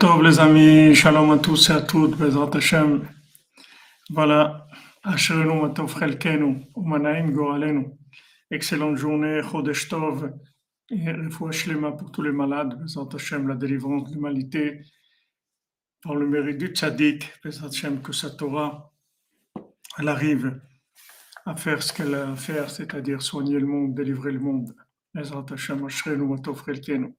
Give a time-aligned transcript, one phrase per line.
[0.00, 3.06] Les amis, shalom à tous et à toutes, Bezrat Hashem.
[4.10, 4.66] Voilà,
[5.04, 7.90] Asherenu Matov Chelkenu, Umanaim Goralenu.
[8.50, 10.32] Excellente journée, Chodesh Tov,
[10.88, 14.82] et Refoua Shlema pour tous les malades, Bezrat Hashem, la délivrance de l'humanité,
[16.02, 18.92] par le mérite du tzaddik, Bezrat Hashem, que sa Torah,
[19.98, 20.60] elle arrive
[21.44, 24.74] à faire ce qu'elle a à faire, c'est-à-dire soigner le monde, délivrer le monde.
[25.14, 27.14] Bezrat Hashem, Asherenu Matov Chelkenu.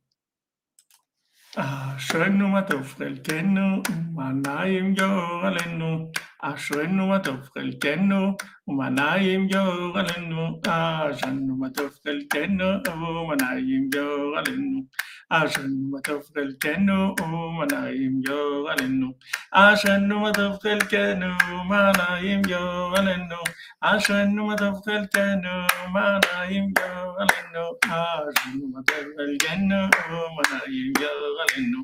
[1.56, 3.84] Ah, Shagnu Matufrel Kenu,
[4.18, 6.10] Manayim Yoralenu.
[6.44, 9.64] عشرنو ما تفقل تنو وما نايم جو
[9.96, 14.80] غلنو عشرنو ما تفقل تنو وما نايم جو غلنو
[15.32, 19.10] عشرنو ما تفقل تنو وما نايم جو غلنو
[19.54, 22.64] عشرنو ما تفقل تنو وما نايم جو
[22.94, 23.44] غلنو
[23.84, 31.14] عشرنو ما تفقل تنو وما نايم جو غلنو عشرنو ما تفقل تنو وما نايم جو
[31.38, 31.82] غلنو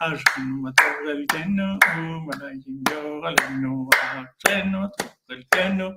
[0.00, 1.64] אשכנו בתורתנו
[1.96, 5.90] ומלאים יורלנו ארצנו תוכלתנו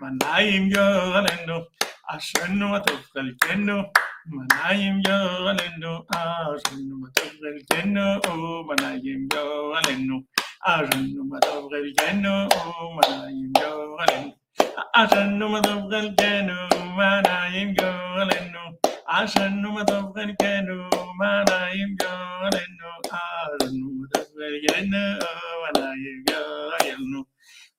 [0.00, 1.54] מלאים יורלנו
[2.08, 3.82] אשרנו בתוכלתנו
[4.26, 10.22] מלאים יורלנו אשרנו בתוכלתנו ומלאים יורלנו
[10.64, 12.48] אשרנו בתוכלתנו
[12.80, 14.41] ומלאים יורלנו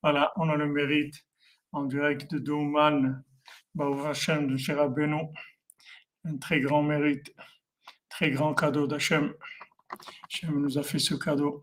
[0.02, 1.16] Voilà, on a le mérite
[1.72, 3.24] en direct d'Oman,
[3.74, 5.32] Baruch Hashem de Chérabénon.
[6.26, 7.34] Un très grand mérite,
[8.10, 9.34] très grand cadeau d'Hachem.
[10.26, 11.62] Hachem nous a fait ce cadeau.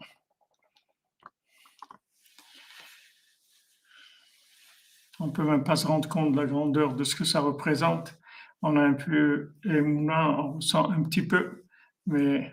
[5.21, 7.41] On ne peut même pas se rendre compte de la grandeur de ce que ça
[7.41, 8.19] représente.
[8.63, 11.65] On a un peu émouna, on ressent un petit peu,
[12.07, 12.53] mais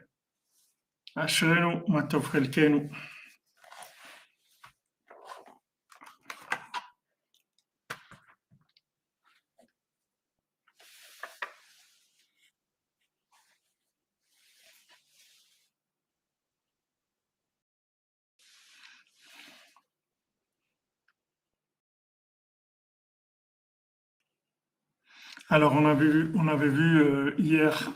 [25.50, 27.92] Alors, on avait vu, euh, hier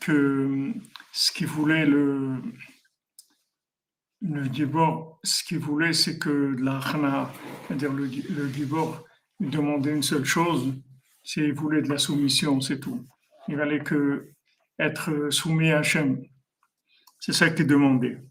[0.00, 0.72] que euh,
[1.12, 2.42] ce qu'il voulait le,
[4.20, 4.44] le
[5.22, 7.30] ce qu'il voulait, c'est que la Khana,
[7.66, 9.04] c'est-à-dire le, le Gibor,
[9.40, 10.74] demandait une seule chose,
[11.22, 13.06] c'est qu'il voulait de la soumission, c'est tout.
[13.48, 14.32] Il fallait que
[14.78, 16.22] être soumis à Hachem.
[17.20, 18.22] C'est ça qu'il demandait.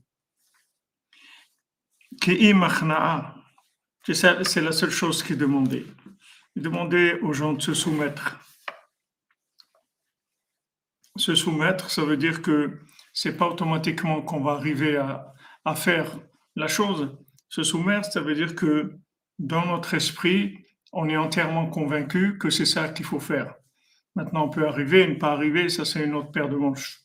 [4.13, 5.85] C'est la seule chose qu'il demandait.
[6.57, 8.39] Il demandait aux gens de se soumettre.
[11.15, 12.79] Se soumettre, ça veut dire que
[13.13, 15.35] c'est pas automatiquement qu'on va arriver à,
[15.65, 16.19] à faire
[16.55, 17.15] la chose.
[17.47, 18.97] Se soumettre, ça veut dire que
[19.37, 23.53] dans notre esprit, on est entièrement convaincu que c'est ça qu'il faut faire.
[24.15, 27.01] Maintenant, on peut arriver ne pas arriver, ça c'est une autre paire de manches.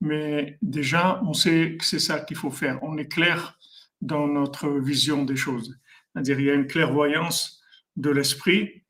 [0.00, 2.82] Mais déjà, on sait que c'est ça qu'il faut faire.
[2.82, 3.56] On est clair
[4.00, 5.78] dans notre vision des choses.
[6.12, 7.62] C'est-à-dire, il y a une clairvoyance
[7.94, 8.82] de l'esprit.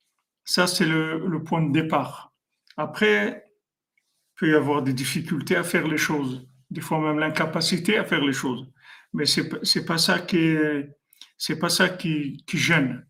[0.47, 2.33] Ça, c'est le, point de départ.
[2.77, 7.99] Après, il peut y avoir des difficultés à faire les choses, des fois même l'incapacité
[7.99, 8.67] à faire les choses.
[9.13, 10.89] Mais c'est p- c'est pas ça qui est,
[11.37, 13.05] c'est pas ça qui, gêne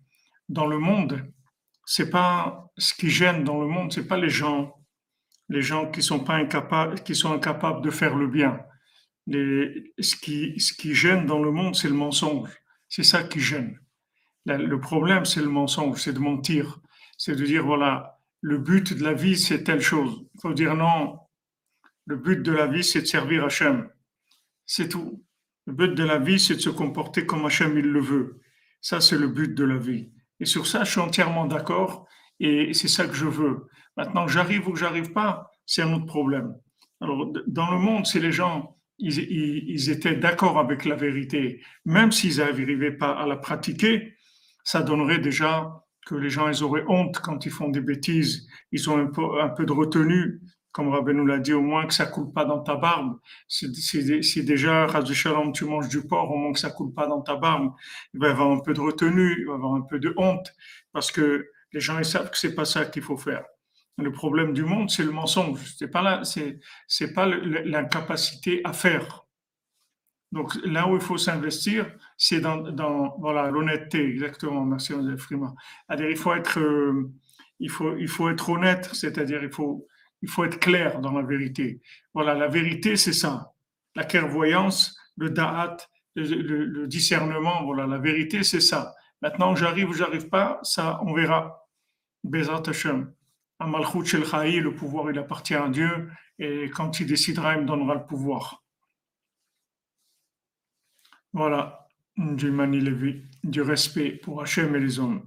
[0.49, 1.31] dans le monde.
[1.85, 4.75] C'est pas ce qui gêne dans le monde, c'est pas les gens,
[5.51, 8.61] les gens qui sont pas incapables, qui sont incapables de faire le bien.
[9.29, 12.51] Ce qui, ce gêne dans le monde, c'est le mensonge.
[12.89, 13.79] C'est ça qui gêne.
[14.47, 16.81] Le problème, c'est le mensonge, c'est de mentir.
[17.17, 20.25] C'est de dire, voilà, le but de la vie, c'est telle chose.
[20.35, 21.19] Il faut dire non,
[22.07, 23.89] le but de la vie, c'est de servir Hachem.
[24.65, 25.25] C'est tout.
[25.67, 28.41] Le but de la vie, c'est de se comporter comme Hachem il le veut.
[28.81, 30.13] Ça, c'est le but de la vie.
[30.39, 32.07] Et sur ça, je suis entièrement d'accord
[32.39, 33.67] et c'est ça que je veux.
[33.97, 36.55] Maintenant, j'arrive ou j'arrive pas, c'est un autre problème.
[37.01, 39.19] Alors, dans le monde, c'est les gens, ils-
[39.69, 44.15] ils étaient d'accord avec la vérité, même s'ils n'arrivaient pas à la pratiquer,
[44.65, 48.89] ça donnerait déjà que les gens, ils auraient honte quand ils font des bêtises, ils
[48.89, 51.95] ont un peu, un peu de retenue, comme Rabbi nous l'a dit, au moins que
[51.95, 53.19] ça coule pas dans ta barbe.
[53.49, 57.23] Si, déjà, Ras Shalom, tu manges du porc, au moins que ça coule pas dans
[57.23, 57.73] ta barbe,
[58.15, 60.15] il va y avoir un peu de retenue, il va y avoir un peu de
[60.17, 60.55] honte,
[60.93, 63.45] parce que les gens, ils savent que c'est pas ça qu'il faut faire.
[63.99, 65.75] Le problème du monde, c'est le mensonge.
[65.77, 69.26] C'est pas là, c'est, pas l'incapacité à faire.
[70.33, 71.87] Donc là où il faut s'investir,
[72.17, 74.65] c'est dans, dans voilà l'honnêteté, exactement.
[74.65, 75.55] Merci Joseph Frima.
[75.99, 77.13] Il faut être, euh,
[77.61, 79.87] il faut, il faut être honnête, c'est-à-dire il faut,
[80.23, 81.81] il faut être clair dans la vérité.
[82.13, 83.53] Voilà, la vérité c'est ça.
[83.95, 85.77] La clairvoyance, le da'at,
[86.17, 88.95] le, discernement, voilà, la vérité, c'est ça.
[89.23, 91.69] Maintenant, j'arrive ou j'arrive pas, ça, on verra.
[92.25, 93.13] Bezat Hashem.
[93.59, 98.05] Amalchut le pouvoir, il appartient à Dieu, et quand il décidera, il me donnera le
[98.05, 98.63] pouvoir.
[101.33, 101.87] Voilà,
[102.17, 102.83] du Mani
[103.45, 105.23] du respect pour Hachem et les hommes.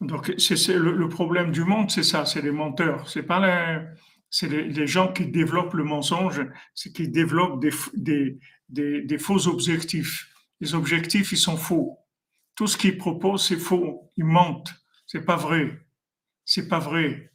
[0.00, 3.08] Donc, c'est le, problème du monde, c'est ça, c'est les menteurs.
[3.08, 3.88] C'est pas
[4.42, 10.30] les, les, gens qui développent le mensonge, c'est qui développent des, des, des, faux objectifs.
[10.60, 11.98] Les objectifs, ils sont faux.
[12.54, 14.10] Tout ce qu'ils proposent, c'est faux.
[14.16, 14.72] Ils mentent.
[15.06, 15.78] C'est pas vrai.
[16.44, 17.32] C'est pas vrai.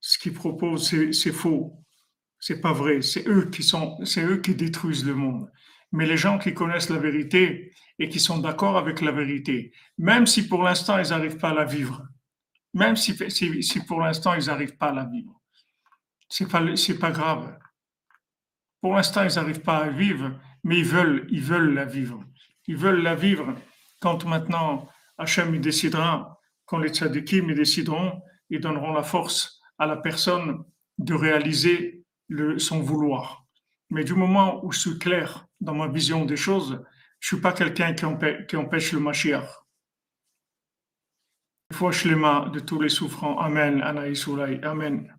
[0.00, 1.84] Ce qu'ils proposent, c'est faux.
[2.38, 3.02] C'est pas vrai.
[3.02, 5.50] C'est eux qui sont, c'est eux qui détruisent le monde.
[5.92, 10.26] Mais les gens qui connaissent la vérité et qui sont d'accord avec la vérité, même
[10.26, 12.02] si pour l'instant ils n'arrivent pas à la vivre,
[12.72, 13.14] même si,
[13.86, 15.40] pour l'instant ils n'arrivent pas à la vivre,
[16.28, 16.60] c'est pas,
[17.00, 17.56] pas grave.
[18.80, 20.32] Pour l'instant ils n'arrivent pas à vivre,
[20.64, 22.24] mais ils veulent, ils veulent la vivre.
[22.66, 23.54] Ils veulent la vivre
[24.00, 24.88] quand maintenant
[25.18, 28.20] Hachem décidera, quand les tzadikim décideront,
[28.50, 30.64] ils donneront la force à la personne
[30.98, 32.04] de réaliser
[32.58, 33.43] son vouloir.
[33.90, 36.82] Mais du moment où je suis clair dans ma vision des choses,
[37.20, 38.04] je suis pas quelqu'un qui,
[38.48, 39.48] qui, empêche le Mashiach.
[41.72, 43.38] Foi mains de tous les souffrants.
[43.38, 43.80] Amen.
[43.82, 44.28] Anaïs
[44.62, 45.16] Amen.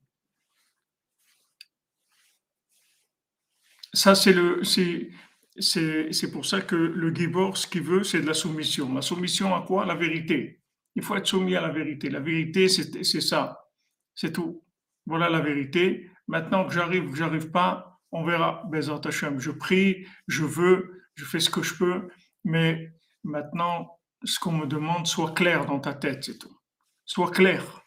[3.94, 8.33] Ça, c'est le, c'est, pour ça que le Gibor, ce qu'il veut, c'est de la
[8.33, 8.94] soumission.
[8.94, 9.85] La soumission à quoi?
[9.85, 10.62] La vérité.
[10.95, 12.09] Il faut être soumis à la vérité.
[12.09, 13.69] La vérité, c'est, c'est ça.
[14.13, 14.63] C'est tout.
[15.06, 16.09] Voilà la vérité.
[16.27, 18.63] Maintenant que j'arrive, que j'arrive pas, on verra.
[18.71, 19.39] Bezat Hashem.
[19.39, 22.09] Je prie, je veux, je fais ce que je peux,
[22.44, 26.57] mais maintenant, ce qu'on me demande, soit clair dans ta tête, c'est tout.
[27.06, 27.81] Sois clair.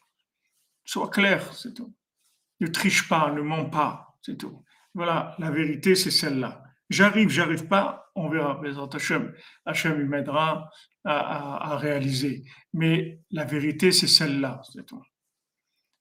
[0.84, 1.94] Sois clair, c'est tout.
[2.60, 4.64] Ne triche pas, ne mens pas, c'est tout.
[4.94, 6.62] Voilà, la vérité, c'est celle-là.
[6.90, 8.54] J'arrive, j'arrive pas, on verra.
[8.54, 9.34] Bezat Hashem,
[9.64, 10.70] Hashem m'aidera
[11.04, 12.44] à, à, réaliser.
[12.75, 15.02] Mais la vérité, c'est celle-là, c'est tout.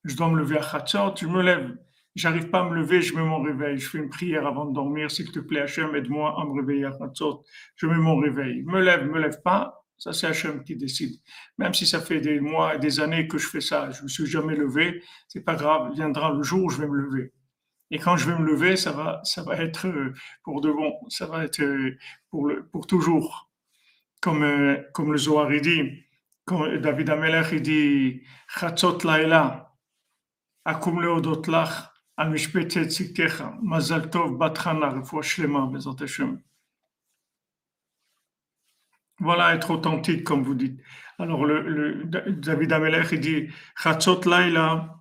[0.03, 1.77] Je dois me lever à Khatsot, je me lève
[2.18, 4.74] j'arrive pas à me lever, je mets mon réveil, je fais une prière avant de
[4.74, 6.90] dormir, s'il te plaît, Hachem, aide-moi à me réveiller
[7.75, 8.64] je mets mon réveil.
[8.64, 11.14] Me lève, me lève pas, ça c'est Hachem qui décide.
[11.60, 14.08] Même si ça fait des mois et des années que je fais ça, je me
[14.08, 17.34] suis jamais levé, c'est pas grave, viendra le jour où je vais me lever.
[17.92, 20.13] Et quand je vais me lever, ça va, ça va être euh,
[20.44, 21.98] pour de bon, ça va être euh,
[22.30, 23.50] pour, pour toujours.
[24.20, 26.04] Comme, euh, comme le Zohar dit,
[26.48, 29.75] David Amelech dit, Chatzot Laila,
[30.66, 31.94] Akum Leodot Lach,
[39.19, 40.80] Voilà, être authentique, comme vous dites.
[41.19, 45.00] Alors, David Amelech, il dit Chatzot Laila,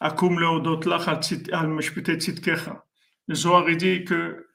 [0.00, 2.84] Akum Leodot Lach al Mishpetet Tzitkecha.
[3.26, 4.46] Le Zohar, dit que,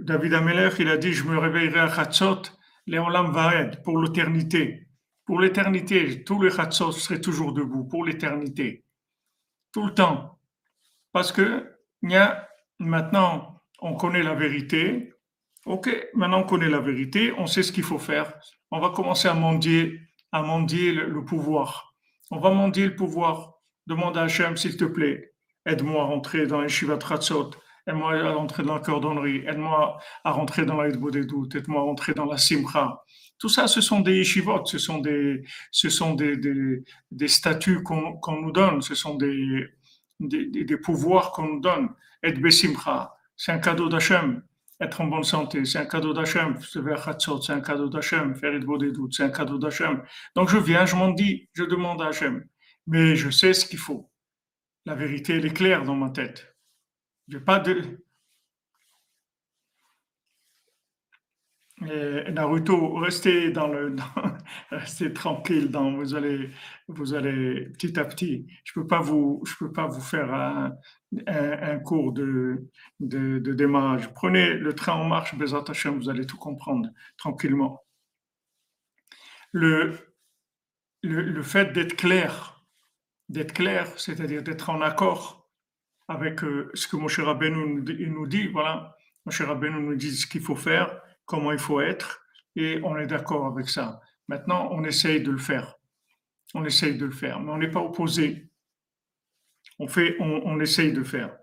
[0.00, 2.42] David Amelech, il a dit Je me réveillerai à Chatzot,
[2.86, 4.88] Léolam Vaed, pour l'éternité.
[5.24, 8.84] Pour l'éternité, tous les Chatzot seraient toujours debout, pour l'éternité.
[9.72, 10.37] Tout le temps.
[11.12, 11.64] Parce que
[12.78, 15.12] maintenant, on connaît la vérité.
[15.66, 18.32] Ok, maintenant on connaît la vérité, on sait ce qu'il faut faire.
[18.70, 20.00] On va commencer à mendier,
[20.32, 21.94] à mendier le, pouvoir.
[22.30, 23.54] On va mendier le pouvoir.
[23.86, 25.32] Demande à Hachem, s'il te plaît,
[25.64, 27.50] aide-moi à rentrer dans les Shivat Ratzot,
[27.86, 31.84] aide-moi à rentrer dans la cordonnerie, aide-moi à rentrer dans la des doutes, aide-moi à
[31.84, 33.02] rentrer dans la Simcha.
[33.38, 36.36] Tout ça, ce sont des yeshivot, ce sont des, ce sont des,
[37.10, 39.64] des, statuts qu'on nous donne, ce sont des,
[40.20, 41.90] des, pouvoirs qu'on nous donne.
[42.22, 44.42] Et Bessimcha, c'est un cadeau d'Hachem.
[44.80, 46.60] Être en bonne santé, c'est un cadeau d'Hachem.
[46.60, 48.34] Se faire c'est un cadeau d'Hachem.
[48.34, 50.02] Faire des doutes, c'est un cadeau d'Hachem.
[50.36, 52.44] Donc je viens, je m'en dis, je demande à Hachem.
[52.86, 54.10] Mais je sais ce qu'il faut.
[54.86, 56.54] La vérité, elle est claire dans ma tête.
[57.28, 58.04] Je pas de,
[61.80, 63.52] Naruto, restez
[65.14, 65.70] tranquille.
[66.88, 68.46] Vous allez, petit à petit.
[68.64, 68.86] Je peux
[69.58, 70.34] peux pas vous faire
[71.26, 72.68] un, cours de,
[73.00, 74.12] démarrage.
[74.14, 77.82] Prenez le train en marche, Bezat Hashem, vous allez tout comprendre tranquillement.
[79.52, 79.94] Le,
[81.02, 82.64] le, le fait d'être clair,
[83.28, 85.48] d'être clair, c'est-à-dire d'être en accord
[86.08, 90.40] avec euh, ce que Moshe Rabbeinu nous dit, voilà, Moshe Rabbeinu nous dit ce qu'il
[90.40, 92.24] faut faire comment il faut être,
[92.56, 94.00] et on est d'accord avec ça.
[94.26, 95.76] Maintenant, on essaye de le faire.
[96.54, 98.48] On essaye de le faire, mais on n'est pas opposé.
[99.78, 101.36] On fait, on, essaye de faire.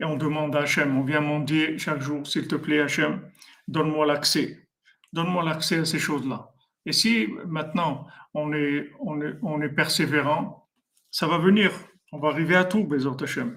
[0.00, 3.22] Et on demande à Hachem, on vient mendier chaque jour, s'il te plaît, Hachem,
[3.68, 4.68] donne-moi l'accès.
[5.12, 6.50] Donne-moi l'accès à ces choses-là.
[6.84, 10.68] Et si maintenant on est, on est, on est persévérant,
[11.10, 11.70] ça va venir.
[12.10, 13.56] On va arriver à tout, Bézot Hachem.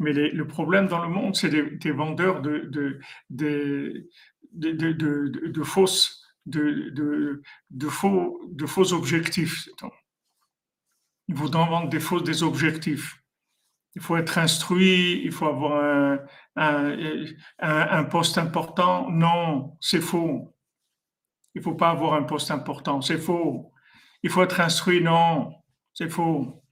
[0.00, 4.06] Mais le problème dans le monde, c'est des, vendeurs de, de, de,
[4.54, 7.42] de fausses, de,
[7.90, 9.68] faux, de faux objectifs.
[11.28, 13.22] Ils vous vendent des faux des objectifs.
[13.94, 16.18] Il faut être instruit, il faut avoir un,
[16.56, 17.28] un,
[17.58, 19.10] un poste important.
[19.10, 20.56] Non, c'est faux.
[21.54, 23.70] Il ne faut pas avoir un poste important, c'est faux.
[24.22, 25.52] Il faut être instruit, non,
[25.92, 26.62] c'est faux.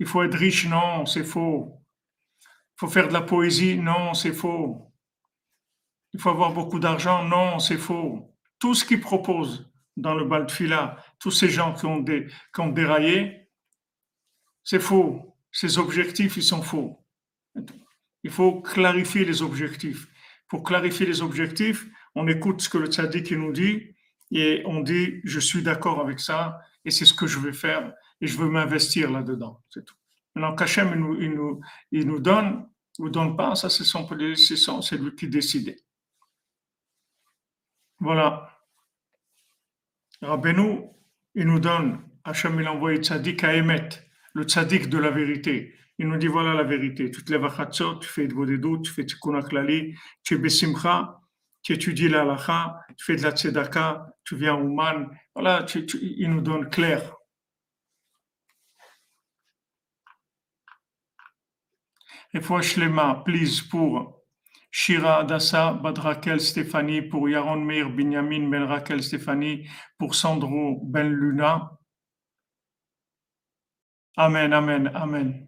[0.00, 1.81] Il faut être riche, non, c'est faux.
[2.82, 4.92] Faut faire de la poésie, non, c'est faux.
[6.14, 8.34] Il faut avoir beaucoup d'argent, non, c'est faux.
[8.58, 12.26] Tout ce qu'ils proposent dans le bal de fila, tous ces gens qui ont, des,
[12.52, 13.48] qui ont déraillé,
[14.64, 15.36] c'est faux.
[15.52, 17.06] Ces objectifs, ils sont faux.
[18.24, 20.08] Il faut clarifier les objectifs.
[20.48, 21.86] Pour clarifier les objectifs,
[22.16, 23.94] on écoute ce que le tzaddik nous dit
[24.32, 27.92] et on dit, je suis d'accord avec ça et c'est ce que je vais faire
[28.20, 29.62] et je veux m'investir là-dedans.
[29.70, 29.94] C'est tout.
[30.34, 31.60] Maintenant, qu'Hachem, il nous, il, nous,
[31.92, 32.66] il nous donne
[32.98, 35.76] ou donne pas, ça c'est son, c'est lui qui décide.
[38.00, 38.48] Voilà.
[40.20, 40.84] Rabbeinu,
[41.34, 43.88] il nous donne, Hachem il a envoyé Tzadik à Emet,
[44.34, 45.74] le Tzadik de la vérité.
[45.98, 47.10] Il nous dit voilà la vérité.
[47.10, 49.94] Tu te lèves à tu fais de doutes, tu fais Tikkun Aklali,
[50.24, 51.20] tu es Besimcha,
[51.62, 55.08] tu étudies la halakha, tu fais de la tzedaka, tu viens au man.
[55.34, 55.64] Voilà,
[56.00, 57.14] il nous donne clair.
[62.40, 64.22] Fois Shlema, please, pour
[64.70, 71.78] Shira Adassa, Badrakel Stéphanie, pour Yaron Meir Binyamin Ben Raquel Stéphanie, pour Sandro Ben Luna.
[74.16, 75.46] Amen, amen, amen.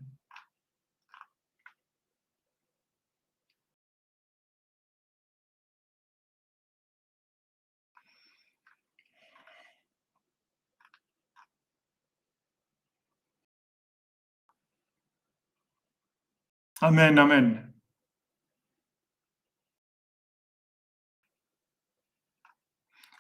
[16.85, 17.73] Amen, amen.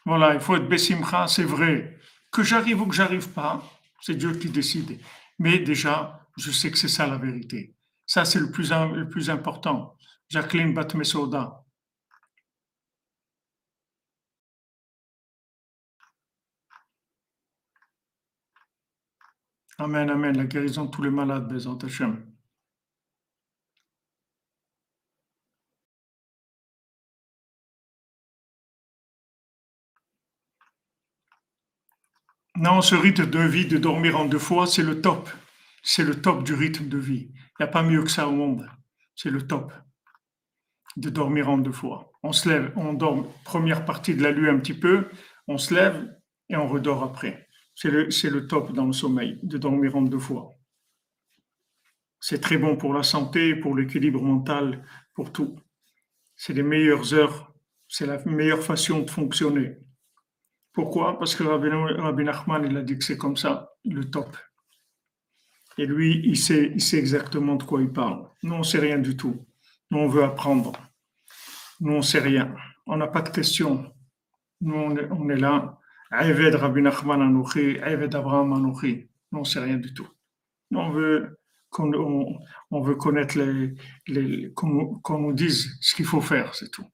[0.04, 1.98] Voilà, il faut être Bessimcha, c'est vrai.
[2.30, 3.62] Que j'arrive ou que j'arrive pas,
[4.02, 5.00] c'est Dieu qui décide.
[5.38, 7.74] Mais déjà, je sais que c'est ça la vérité.
[8.06, 9.96] Ça, c'est le plus, important.
[10.28, 11.64] Jacqueline Batmesoda.
[19.78, 20.36] Amen, amen.
[20.36, 21.78] La guérison de tous les malades, Bézant.
[32.56, 35.28] Non, ce rythme de vie de dormir en deux fois, c'est le top.
[35.82, 37.32] C'est le top du rythme de vie.
[37.34, 38.68] Il n'y a pas mieux que ça au monde.
[39.16, 39.72] C'est le top
[40.96, 42.12] de dormir en deux fois.
[42.22, 45.08] On se lève, on dort première partie de la nuit un petit peu,
[45.48, 46.08] on se lève
[46.48, 47.48] et on redort après.
[47.74, 50.50] C'est le, c'est le top dans le sommeil, de dormir en deux fois.
[52.20, 55.58] C'est très bon pour la santé, pour l'équilibre mental, pour tout.
[56.36, 57.52] C'est les meilleures heures,
[57.88, 59.78] c'est la meilleure façon de fonctionner.
[60.74, 61.16] Pourquoi?
[61.20, 64.36] Parce que Rabbi, Nachman, il a dit que c'est comme ça, le top.
[65.78, 68.28] Et lui, il sait, il sait exactement de quoi il parle.
[68.42, 69.46] Nous, on ne sait rien du tout.
[69.90, 70.72] Nous, on veut apprendre.
[71.80, 72.54] Nous, on ne sait rien.
[72.86, 73.92] On n'a pas de questions.
[74.60, 75.78] Nous, on est, là.
[76.10, 79.08] Ayved Rabbi Nachman Anouchi, Ayved Abraham Anouchi.
[79.30, 80.08] Nous, on ne sait rien du tout.
[80.72, 81.38] Nous, on veut
[81.70, 81.92] qu'on
[82.70, 83.74] on, veut connaître les,
[84.08, 86.86] les qu'on nous dise ce qu'il faut faire, c'est tout.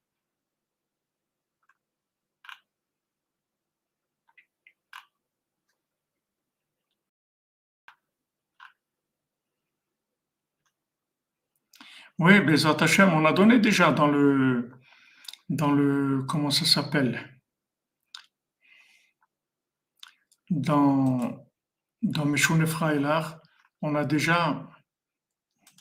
[12.20, 14.70] Oui, Bezat Hashem, on a donné déjà dans le,
[15.48, 17.40] dans le, comment ça s'appelle?
[20.50, 21.46] Dans,
[22.02, 22.66] dans Meshune
[23.80, 24.68] on a déjà,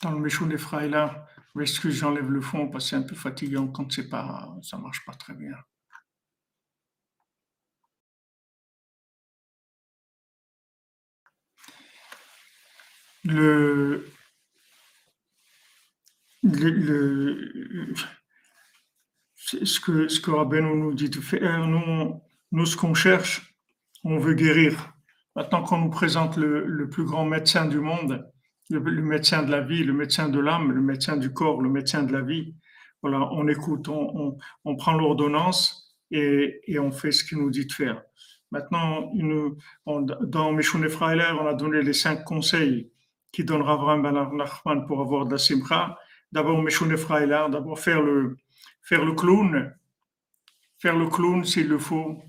[0.02, 1.26] dans le Meshune Frailar,
[1.60, 5.04] excuse, j'enlève le fond parce que c'est un peu fatigant quand c'est pas, ça marche
[5.04, 5.56] pas très bien.
[13.24, 14.10] Le,
[16.42, 17.94] le,
[19.36, 22.20] ce que, ce que nous dit de faire, nous,
[22.52, 23.54] nous ce qu'on cherche,
[24.04, 24.92] on veut guérir.
[25.36, 28.26] Maintenant qu'on nous présente le, plus grand médecin du monde,
[28.68, 32.02] le, médecin de la vie, le médecin de l'âme, le médecin du corps, le médecin
[32.02, 32.54] de la vie,
[33.02, 37.64] voilà, on écoute, on, on, prend l'ordonnance et, et, on fait ce qu'il nous dit
[37.64, 38.02] de faire.
[38.50, 39.10] Maintenant,
[39.86, 42.90] on, dans Meshune Freiler, on a donné les cinq conseils
[43.32, 45.96] qui donnera vraiment Ben Nachman pour avoir de la simcha
[46.32, 46.62] d'abord
[47.50, 48.36] d'abord faire le,
[48.82, 49.74] faire le clown,
[50.78, 52.22] faire le clown s'il le faut,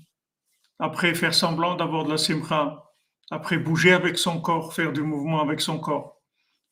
[0.78, 2.82] après faire semblant d'avoir de la simcha,
[3.30, 6.20] après bouger avec son corps, faire du mouvement avec son corps,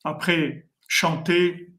[0.05, 1.71] après chanter,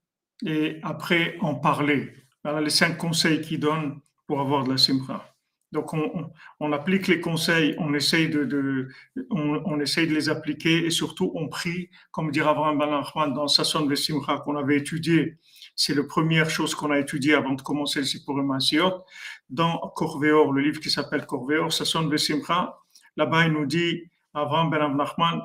[0.46, 2.14] et après en parler.
[2.44, 5.31] Voilà les cinq conseils qu'il donne pour avoir de la simcha.
[5.72, 8.90] Donc, on, applique les conseils, on essaye de,
[9.30, 13.86] on, essaye de les appliquer et surtout, on prie, comme dit Abraham Ben dans Sasson
[13.86, 15.38] de Simcha qu'on avait étudié.
[15.76, 19.06] C'est la première chose qu'on a étudiée avant de commencer le Sipurim Asiot.
[19.50, 22.78] Dans Corvéor, le livre qui s'appelle Corvéor, Sasson de Simcha,
[23.16, 25.42] là-bas, il nous dit, Abraham Ben Nachman,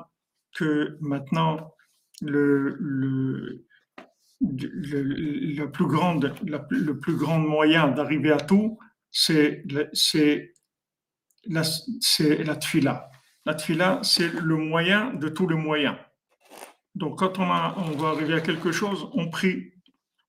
[0.53, 1.73] que maintenant,
[2.21, 3.65] le, le,
[4.41, 5.87] le, plus
[6.71, 8.77] le plus grand moyen d'arriver à tout,
[9.11, 9.85] c'est la,
[11.49, 13.09] la tfila.
[13.45, 15.95] La tfila, c'est le moyen de tous les moyens.
[16.95, 19.71] Donc, quand on, a, va arriver à quelque chose, on prie.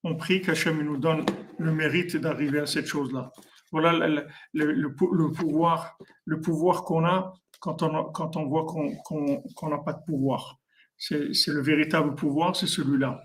[0.05, 1.25] On prie qu'Hachem nous donne
[1.59, 3.33] le mérite d'arriver à cette chose-là.
[3.73, 9.79] Voilà le, le, pouvoir, le pouvoir qu'on a quand on, quand on voit qu'on n'a
[9.79, 10.59] pas de pouvoir.
[10.97, 11.19] C'est
[11.49, 13.23] le véritable pouvoir, c'est celui-là.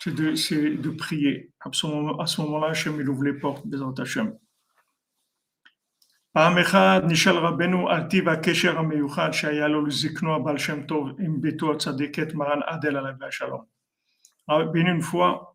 [0.00, 1.52] C'est de, de, prier.
[1.60, 1.86] À ce
[2.40, 4.36] moment-là, Hachem, il ouvre les portes des Hachem.
[6.35, 11.41] פעם אחת נשאל רבנו על טיב הקשר המיוחד שהיה לו לזקנו הבעל שם טוב עם
[11.41, 13.81] ביתו הצדיקת מרן עדל עליו השלום.
[14.47, 15.53] Rabbeinu, une fois,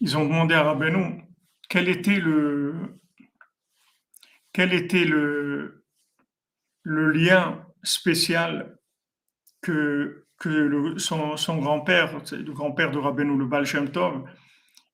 [0.00, 1.24] ils ont demandé à Rabbeinu
[1.68, 2.98] quel était le,
[4.52, 5.84] quel était le,
[6.82, 8.78] le lien spécial
[9.60, 14.24] que, que le, son, son grand-père, le grand-père de Rabbeinu, le Baal Shem Tov,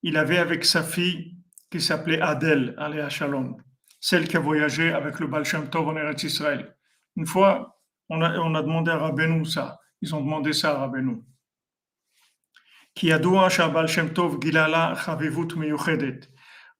[0.03, 1.37] il avait avec sa fille
[1.71, 3.63] qui s'appelait Adel, aléa Shalom
[4.00, 6.76] celle qui a voyagé avec le Baal Shem Tov en Eretz Israël.
[7.16, 9.80] Une fois, on a, demandé à Rabbeinu ça.
[10.02, 11.24] Ils ont demandé ça à Rabbeinu.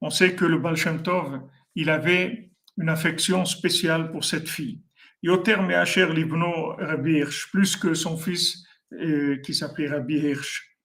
[0.02, 1.42] On sait que le Baal Shem Tov,
[1.76, 4.84] il avait une affection spéciale pour cette fille.
[5.24, 10.78] Yoter Meacher Libno Rabbi plus que son fils euh, qui s'appelait Rabbi Hirsch.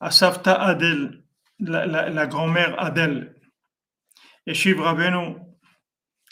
[0.00, 1.24] Asafta Adel,
[1.60, 3.35] la, la, la grand-mère Adel,
[4.47, 5.55] השיב רבנו,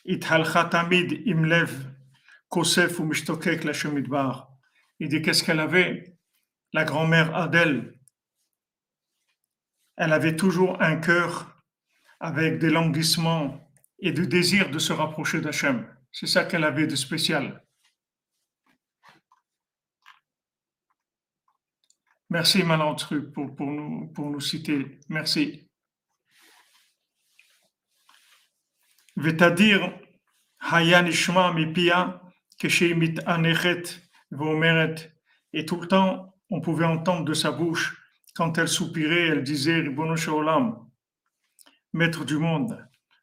[0.05, 1.87] התהלכה תמיד עם לב
[2.47, 4.41] כוסף ומשתוקק לשם מדבר.
[5.01, 6.13] Il dit qu'est-ce qu'elle avait
[6.73, 7.93] La grand-mère Adèle,
[9.95, 11.63] elle avait toujours un cœur
[12.19, 15.87] avec des languissements et du désir de se rapprocher d'Hachem.
[16.11, 17.63] C'est ça qu'elle avait de spécial.
[22.29, 24.99] Merci Malantru pour, pour, nous, pour nous citer.
[25.09, 25.62] Merci.
[29.17, 29.85] ותדיר
[30.71, 32.05] היה נשמע מפיה
[32.59, 33.89] כשהיא מתענכת
[34.31, 34.99] ואומרת,
[35.55, 37.97] et tout le temps on pouvait entendre de sa bouche
[38.35, 40.87] quand elle soupirait, elle disait, Ribono Olam,
[41.93, 42.77] maître du monde,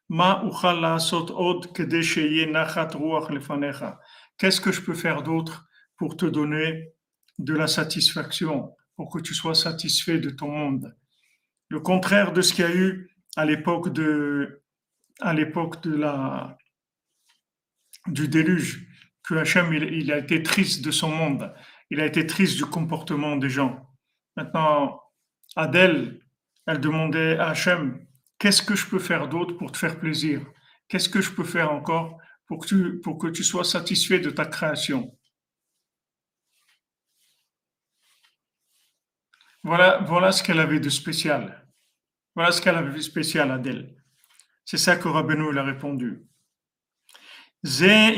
[0.08, 3.98] Ma uchal la'asot od kede sheye nachat ruach lefanecha.
[4.38, 6.92] Qu'est-ce que je peux faire d'autre pour te donner
[7.38, 10.96] de la satisfaction, pour que tu sois satisfait de ton monde
[11.68, 14.59] Le contraire de ce qu'il y a eu à l'époque de
[15.21, 16.57] à l'époque de la,
[18.07, 18.87] du déluge,
[19.23, 21.53] que Hachem, il, a été triste de son monde,
[21.89, 23.87] il a été triste du comportement des gens.
[24.35, 25.01] Maintenant,
[25.55, 26.19] Adèle,
[26.65, 28.05] elle demandait à Hachem,
[28.39, 30.41] qu'est-ce que je peux faire d'autre pour te faire plaisir?
[30.87, 34.31] Qu'est-ce que je peux faire encore pour que tu, pour que tu sois satisfait de
[34.31, 35.17] ta création?
[39.63, 41.67] Voilà, voilà ce qu'elle avait de spécial.
[42.35, 44.00] Voilà ce qu'elle avait de spécial, Adèle.
[44.71, 46.23] C'est ça que Rabbeinu a répondu.
[47.81, 48.17] Et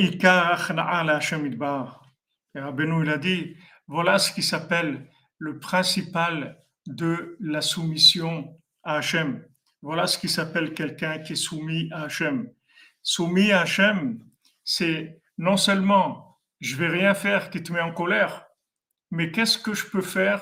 [2.54, 9.44] Rabbeinu il a dit, voilà ce qui s'appelle le principal de la soumission à Hachem.
[9.82, 12.48] Voilà ce qui s'appelle quelqu'un qui est soumis à Hachem.
[13.02, 14.24] Soumis à Hachem,
[14.64, 18.46] c'est non seulement je vais rien faire qui te met en colère,
[19.10, 20.40] mais qu'est-ce que je peux faire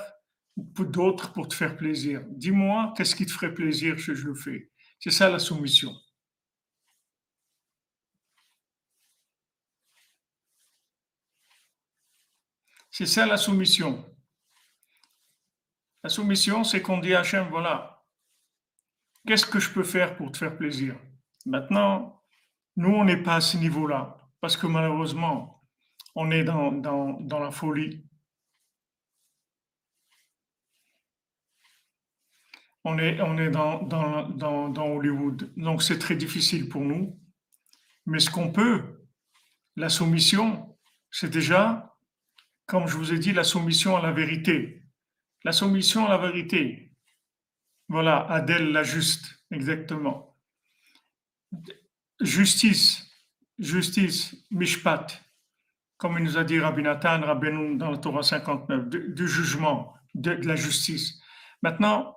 [0.58, 2.22] d'autre pour te faire plaisir?
[2.28, 4.71] Dis-moi, qu'est-ce qui te ferait plaisir que je le fais?
[5.02, 5.92] C'est ça la soumission.
[12.88, 14.08] C'est ça la soumission.
[16.04, 18.06] La soumission, c'est qu'on dit à Hachem, voilà,
[19.26, 20.96] qu'est-ce que je peux faire pour te faire plaisir?
[21.46, 22.22] Maintenant,
[22.76, 25.66] nous, on n'est pas à ce niveau-là, parce que malheureusement,
[26.14, 28.08] on est dans, dans la folie.
[32.84, 35.52] On est, on est dans, dans, Hollywood.
[35.56, 37.18] Donc c'est très difficile pour nous.
[38.06, 39.06] Mais ce qu'on peut,
[39.76, 40.76] la soumission,
[41.10, 41.96] c'est déjà,
[42.66, 44.82] comme je vous ai dit, la soumission à la vérité.
[45.44, 46.92] La soumission à la vérité.
[47.88, 50.36] Voilà, Adèle la juste, exactement.
[52.20, 53.10] Justice,
[53.58, 55.22] justice, mishpat,
[56.02, 60.32] comme il nous a dit Rabbi Nathan, Rabbeinu dans la Torah 59, du, jugement, de,
[60.32, 61.20] la justice.
[61.62, 62.16] Maintenant,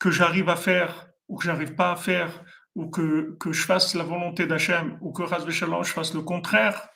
[0.00, 3.94] que j'arrive à faire ou que j'arrive pas à faire, ou que, que je fasse
[3.94, 6.88] la volonté d'Hachem, ou que je fasse le contraire,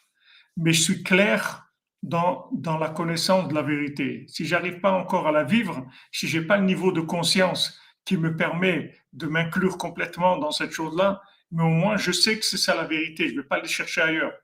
[0.57, 1.69] mais je suis clair
[2.03, 4.27] dans, dans la connaissance de la vérité.
[4.29, 8.17] Si j'arrive pas encore à la vivre, si j'ai pas le niveau de conscience qui
[8.17, 12.59] me permet de m'inclure complètement dans cette chose-là, mais au moins je sais que c'est
[12.59, 14.35] ça la vérité, je ne vais pas aller chercher ailleurs.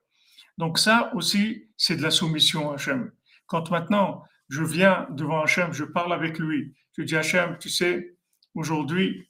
[0.57, 3.11] Donc ça aussi, c'est de la soumission à Hachem.
[3.45, 8.15] Quand maintenant je viens devant Hachem, je parle avec lui, je dis Hachem, tu sais,
[8.53, 9.29] aujourd'hui,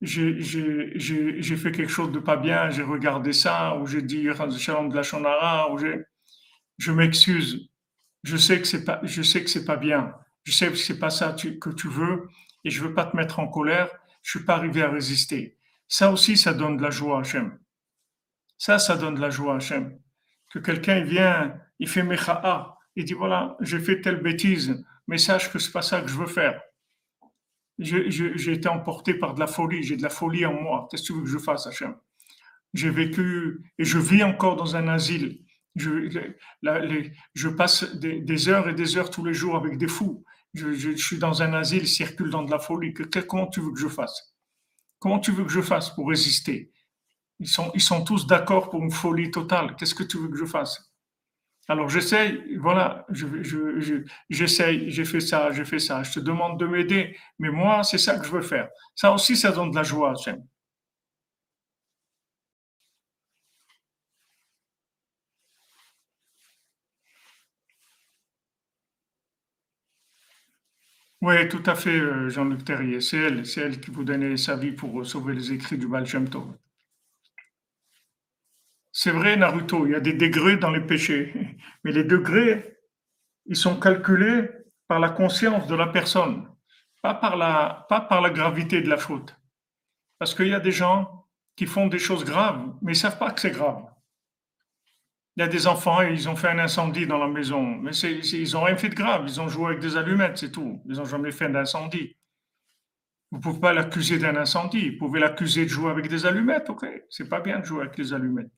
[0.00, 4.28] j'ai fait quelque chose de pas bien, j'ai regardé ça, ou j'ai dit
[6.78, 7.68] je m'excuse.
[8.22, 10.14] Je sais que c'est pas, je sais que c'est pas bien.
[10.44, 12.28] Je sais que c'est pas ça que tu veux,
[12.64, 13.88] et je veux pas te mettre en colère.
[14.22, 15.56] Je suis pas arrivé à résister.
[15.88, 17.58] Ça aussi, ça donne de la joie Hachem.
[18.58, 19.98] Ça, ça donne de la joie Hachem.
[20.52, 25.52] Que quelqu'un vient, il fait mecha'a, il dit voilà, j'ai fait telle bêtise, mais sache
[25.52, 26.60] que c'est pas ça que je veux faire.
[27.78, 30.88] J'ai été emporté par de la folie, j'ai de la folie en moi.
[30.90, 31.94] Qu'est-ce que tu veux que je fasse, Hachem?
[32.74, 35.40] J'ai vécu et je vis encore dans un asile.
[35.76, 36.32] Je,
[37.34, 40.24] je passe des, heures et des heures tous les jours avec des fous.
[40.54, 42.94] Je, suis dans un asile, circule dans de la folie.
[43.28, 44.34] comment tu veux que je fasse?
[44.98, 46.72] Comment tu veux que je fasse pour résister?
[47.40, 49.76] Ils sont, ils sont tous d'accord pour une folie totale.
[49.76, 50.95] Qu'est-ce que tu veux que je fasse?
[51.68, 53.06] Alors j'essaye, voilà,
[54.30, 56.02] j'essaye, j'ai fait ça, j'ai fait ça.
[56.02, 58.68] Je te demande de m'aider, mais moi, c'est ça que je veux faire.
[58.94, 60.42] Ça aussi, ça donne de la joie, Hachem.
[71.20, 73.02] Oui, tout à fait, euh, Jean-Luc Terrier.
[73.02, 76.06] C'est elle, c'est elle qui vous donnait sa vie pour sauver les écrits du Baal
[78.98, 81.34] C'est vrai, Naruto, il y a des degrés dans les péchés,
[81.84, 82.78] mais les degrés,
[83.44, 84.48] ils sont calculés
[84.88, 86.48] par la conscience de la personne,
[87.02, 89.36] pas par la, pas par la gravité de la faute.
[90.18, 93.18] Parce qu'il y a des gens qui font des choses graves, mais ils ne savent
[93.18, 93.84] pas que c'est grave.
[95.36, 98.52] Il y a des enfants, ils ont fait un incendie dans la maison, mais ils
[98.54, 100.80] n'ont rien fait de grave, ils ont joué avec des allumettes, c'est tout.
[100.86, 102.16] Ils n'ont jamais fait d'incendie.
[103.30, 106.70] Vous ne pouvez pas l'accuser d'un incendie, vous pouvez l'accuser de jouer avec des allumettes,
[106.70, 108.50] ok C'est pas bien de jouer avec des allumettes.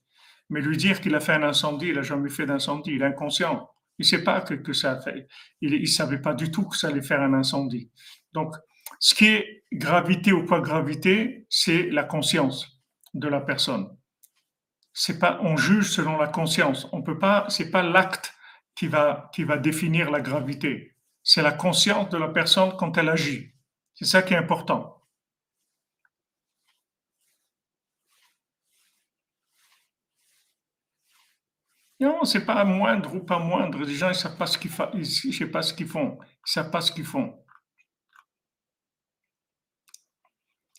[0.50, 3.06] Mais lui dire qu'il a fait un incendie, il n'a jamais fait d'incendie, il est
[3.06, 3.68] inconscient.
[3.98, 5.28] Il ne sait pas que, que ça a fait.
[5.61, 7.90] Il ne savait pas du tout que ça allait faire un incendie.
[8.32, 8.54] Donc,
[9.00, 12.80] ce qui est gravité ou pas gravité, c'est la conscience
[13.14, 13.88] de la personne
[15.00, 16.88] c'est pas, on juge selon la conscience.
[16.90, 18.34] On peut pas, c'est pas l'acte
[18.74, 20.96] qui va, qui va définir la gravité.
[21.22, 23.52] C'est la conscience de la personne quand elle agit.
[23.94, 24.97] C'est ça qui est important.
[32.00, 33.80] Non, c'est pas moindre ou pas moindre.
[33.84, 34.90] Les gens, ils savent pas ce qu'ils font.
[34.94, 36.18] Je sais pas ce qu'ils font.
[36.46, 37.34] Ils savent pas ce qu'ils font.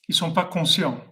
[0.07, 1.03] Ils sont pas conscients.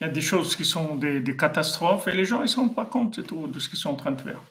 [0.00, 2.56] Il y a des choses qui sont des, catastrophes et les gens, ils ne se
[2.56, 4.42] rendent pas compte de ce qu'ils sont en train de faire.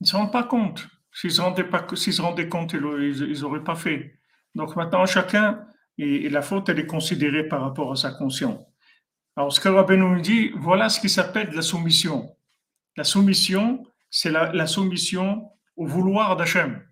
[0.00, 0.86] Ils ne se rendent pas compte.
[1.12, 4.20] S'ils se rendaient, pas, se rendaient compte, ils n'auraient pas fait.
[4.54, 5.66] Donc maintenant, chacun,
[6.00, 8.64] et, la faute, elle est considérée par rapport à sa conscience.
[9.36, 12.34] Alors, ce que Rabbi nous dit, voilà ce qui s'appelle la soumission.
[12.96, 16.82] La soumission, c'est la, la soumission au vouloir d'Hachem.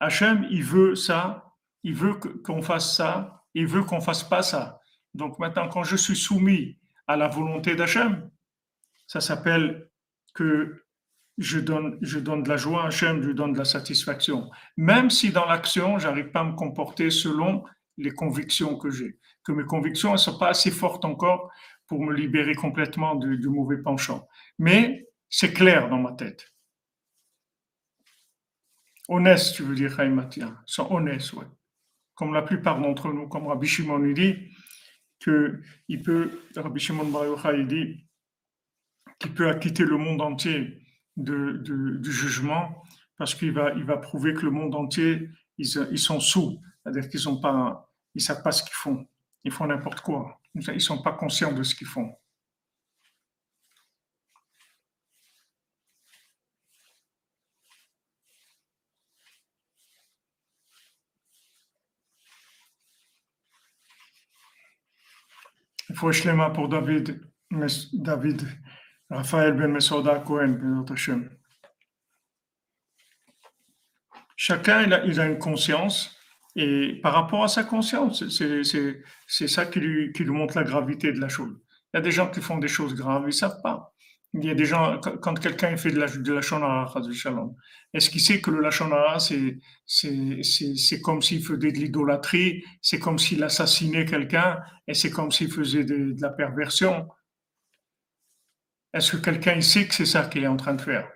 [0.00, 4.80] Hachem, il veut ça, il veut qu'on fasse ça, il veut qu'on fasse pas ça.
[5.14, 8.28] Donc maintenant, quand je suis soumis à la volonté d'Hachem,
[9.06, 9.88] ça s'appelle
[10.34, 10.84] que
[11.38, 14.50] je donne, je donne de la joie à Hachem, je donne de la satisfaction.
[14.76, 17.64] Même si dans l'action, j'arrive pas à me comporter selon
[17.98, 19.18] les convictions que j'ai.
[19.44, 21.50] Que mes convictions ne sont pas assez fortes encore
[21.86, 24.26] pour me libérer complètement du, mauvais penchant.
[24.58, 26.46] Mais c'est clair dans ma tête.
[29.08, 30.54] Honnête, tu veux dire, Matia.
[30.66, 31.46] Sont honnêtes, ouais.
[32.14, 34.36] Comme la plupart d'entre nous, comme Rabbi Shimon nous dit,
[35.20, 38.06] qu'il peut, Rabbi Shimon Bar il dit
[39.18, 40.78] qu'il peut acquitter le monde entier
[41.16, 41.56] de,
[41.98, 42.82] du jugement
[43.16, 47.08] parce qu'il va, il va prouver que le monde entier, ils, ils sont sous, c'est-à-dire
[47.08, 49.06] qu'ils ne pas, ils savent pas ce qu'ils font,
[49.44, 52.14] ils font n'importe quoi, ils ne sont pas conscients de ce qu'ils font.
[65.98, 66.10] faut
[66.54, 67.20] pour David,
[67.92, 68.42] David,
[69.10, 71.30] Raphaël Ben Mesoda Cohen, Hashem.
[74.36, 76.16] Chacun, il a, il a, une conscience,
[76.60, 81.12] et par rapport à sa conscience, c'est ça qui lui, qui lui montre la gravité
[81.12, 81.56] de la chose.
[81.94, 83.94] Il y a des gens qui font des choses graves, ils ne savent pas.
[84.34, 86.42] Il y a des gens, quand quelqu'un fait de la, de la
[87.94, 89.60] est-ce qu'il sait que le lachonara, c'est,
[91.00, 95.84] comme s'il faisait de l'idolâtrie, c'est comme s'il assassinait quelqu'un, et c'est comme s'il faisait
[95.84, 97.08] de, la perversion?
[98.92, 101.08] Est-ce que quelqu'un sait que c'est ça qu'il est en train de faire?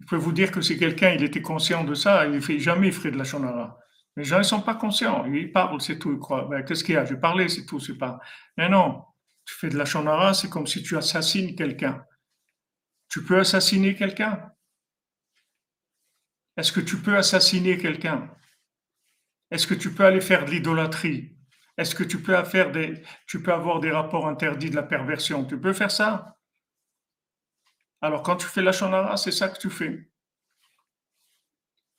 [0.00, 2.58] Je peux vous dire que si quelqu'un il était conscient de ça, il ne fait
[2.58, 3.77] jamais ferait de la shonara.
[4.18, 6.46] Les gens ne sont pas conscients, ils parlent, c'est tout, ils croient.
[6.46, 7.04] Ben, qu'est-ce qu'il y a?
[7.04, 8.18] Je parler, c'est tout, c'est pas.
[8.56, 9.04] Mais non,
[9.44, 12.04] tu fais de la shonara, c'est comme si tu assassines quelqu'un.
[13.08, 14.52] Tu peux assassiner quelqu'un?
[16.56, 18.28] Est-ce que tu peux assassiner quelqu'un?
[19.52, 21.36] Est-ce que tu peux aller faire de l'idolâtrie?
[21.76, 25.44] Est-ce que tu peux, faire des, tu peux avoir des rapports interdits de la perversion?
[25.44, 26.36] Tu peux faire ça?
[28.00, 30.10] Alors quand tu fais la shonara, c'est ça que tu fais.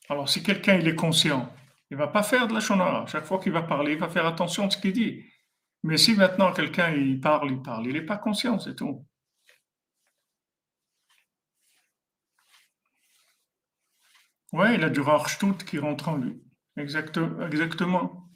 [0.09, 1.49] Alors si quelqu'un il est conscient,
[1.91, 3.05] il va pas faire de la shonara.
[3.07, 5.25] Chaque fois qu'il va parler, il va faire attention à ce qu'il dit.
[5.83, 9.05] Mais si maintenant quelqu'un il parle, il parle, il n'est pas conscient, c'est tout.
[14.51, 15.01] Oui, il a du
[15.39, 16.41] tout qui rentre en lui.
[16.75, 18.29] exactement.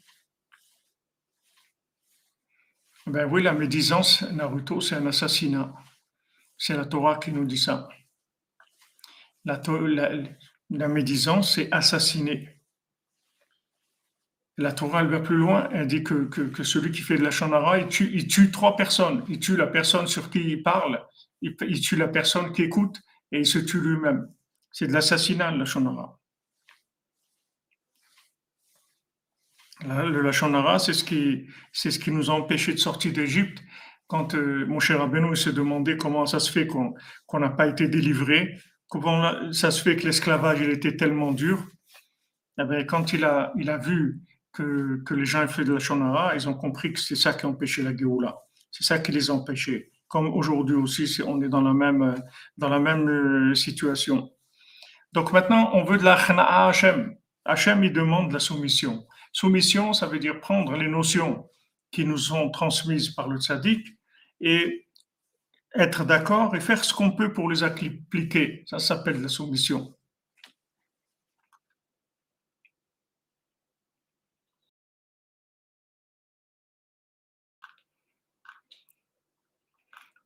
[3.05, 5.73] Ben oui, la médisance, Naruto, c'est un assassinat.
[6.57, 7.89] C'est la Torah qui nous dit ça.
[9.43, 9.59] La,
[10.69, 12.52] la médisance, c'est assassiner.
[14.57, 15.67] La Torah, elle va plus loin.
[15.71, 18.75] Elle dit que, que, celui qui fait de la chanara, il tue, il tue trois
[18.75, 19.23] personnes.
[19.27, 21.03] Il tue la personne sur qui il parle,
[21.41, 24.29] il, tue la personne qui écoute et il se tue lui-même.
[24.71, 26.19] C'est de l'assassinat, le Lachonara.
[29.85, 33.61] Le Lachonara, c'est ce, qui, c'est ce qui nous a empêchés de sortir d'Égypte.
[34.07, 36.93] Quand euh, mon cher Abenou s'est demandé comment ça se fait qu'on
[37.39, 41.65] n'a pas été délivré, comment ça se fait que l'esclavage était tellement dur.
[42.59, 44.21] Eh bien, quand il a, il a vu
[44.53, 47.45] que, les gens ont fait de la Shonara, ils ont compris que c'est ça qui
[47.45, 48.37] a empêché la Géoula.
[48.71, 49.91] C'est ça qui les a empêchés.
[50.07, 52.15] Comme aujourd'hui aussi, on est dans la même,
[52.57, 54.31] dans la même euh, situation.
[55.11, 57.15] Donc maintenant, on veut de la à Hachem.
[57.45, 59.05] Hachem, il demande la soumission.
[59.31, 61.49] Soumission, ça veut dire prendre les notions
[61.91, 63.87] qui nous sont transmises par le tzaddik
[64.39, 64.87] et
[65.75, 68.63] être d'accord et faire ce qu'on peut pour les appliquer.
[68.67, 69.95] Ça s'appelle la soumission.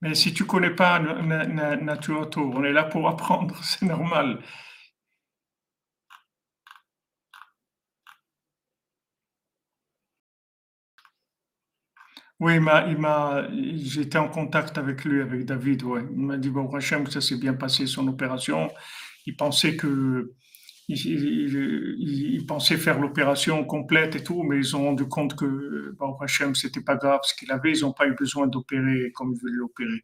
[0.01, 0.99] Mais si tu connais pas
[1.77, 4.39] nature on est là pour apprendre, c'est normal.
[12.39, 13.47] Oui, il m'a,
[13.83, 16.01] j'étais en contact avec lui, avec David, ouais.
[16.12, 18.69] Il m'a dit, bon, Hachem, ça s'est bien passé, son opération.
[19.25, 20.33] Il pensait que,
[20.89, 26.56] il, pensait faire l'opération complète et tout, mais ils ont rendu compte que, bon, Hachem,
[26.56, 29.54] c'était pas grave ce qu'il avait, ils n'ont pas eu besoin d'opérer comme ils voulaient
[29.54, 30.04] l'opérer.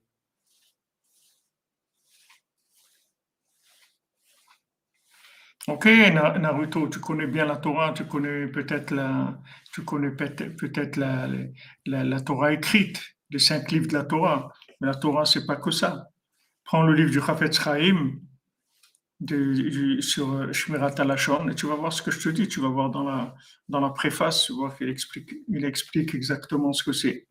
[5.69, 9.39] Ok, Naruto, tu connais bien la Torah, tu connais peut-être la,
[9.71, 11.29] tu connais peut-être la,
[11.85, 14.51] la, Torah écrite, les cinq livres de la Torah.
[14.81, 16.09] Mais la Torah, c'est pas que ça.
[16.65, 18.11] Prends le livre du Chafetz Chaim
[19.19, 22.47] de, sur Shmirat Alashon et tu vas voir ce que je te dis.
[22.47, 23.35] Tu vas voir dans la,
[23.69, 27.27] dans la préface, tu vois qu'il explique, il explique exactement ce que c'est.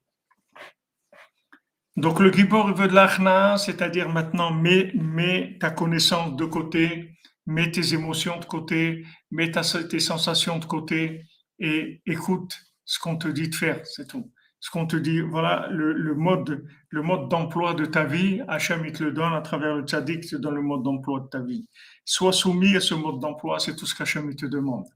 [1.96, 7.12] Donc le Gibor, veut de l'achna, c'est-à-dire maintenant mets, mets ta connaissance de côté
[7.46, 11.24] mets tes émotions de côté, mets tes sensations de côté
[11.58, 14.32] et écoute ce qu'on te dit de faire, c'est tout.
[14.62, 18.92] Ce qu'on te dit, voilà le, mode, le mode d'emploi de ta vie, Hachem il
[18.92, 21.66] te le donne à travers le tzaddik, te donne le mode d'emploi de ta vie.
[22.04, 24.86] Sois soumis à ce mode d'emploi, c'est tout ce qu'Hachem te demande.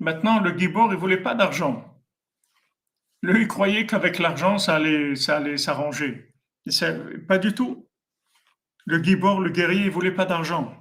[0.00, 1.89] Maintenant, le Gibor, il voulait pas d'argent.
[3.22, 6.34] Lui, il croyait qu'avec l'argent, ça allait, ça allait s'arranger.
[7.28, 7.88] Pas du tout.
[8.86, 10.74] Le Gibor, le guerrier, il voulait pas d'argent.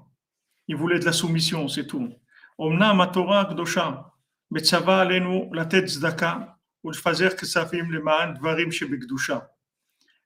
[0.67, 2.13] Il voulait de la soumission, c'est tout.
[2.57, 3.49] Omna matora
[4.51, 9.49] metzava alenu tzedaka, ulfazer kesafim lemaan dvarim shebekdusha.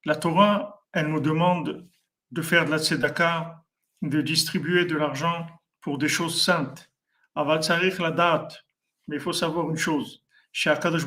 [0.06, 1.88] La Torah, elle nous demande
[2.32, 3.64] de faire de la tzedaka,
[4.02, 5.48] de distribuer de l'argent
[5.82, 6.92] pour des choses saintes.
[7.36, 8.66] La date.
[9.08, 10.24] Mais il faut savoir une chose.
[10.52, 11.06] Chez Akadosh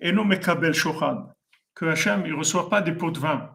[0.00, 1.34] non Mekabel Shochad.
[1.74, 3.50] Que Hachem, ne reçoit pas des pots de vin.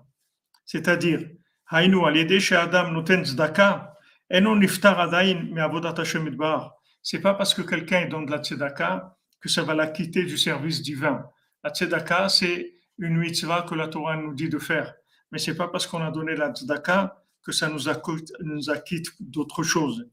[0.65, 1.27] C'est-à-dire,
[1.71, 3.95] Hainu alide chez Adam noten tzedaka,
[4.29, 6.75] et non niftar adain mais Hashem idbar.
[7.01, 10.37] C'est pas parce que quelqu'un donne de la tzedaka que ça va la quitter du
[10.37, 11.25] service divin.
[11.63, 14.93] La tzedaka, c'est une mitzvah que la Torah nous dit de faire.
[15.31, 19.07] Mais c'est pas parce qu'on a donné la tzedaka que ça nous acquitte, nous acquitte
[19.19, 20.07] d'autre chose.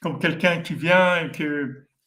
[0.00, 1.30] Comme quelqu'un qui vient et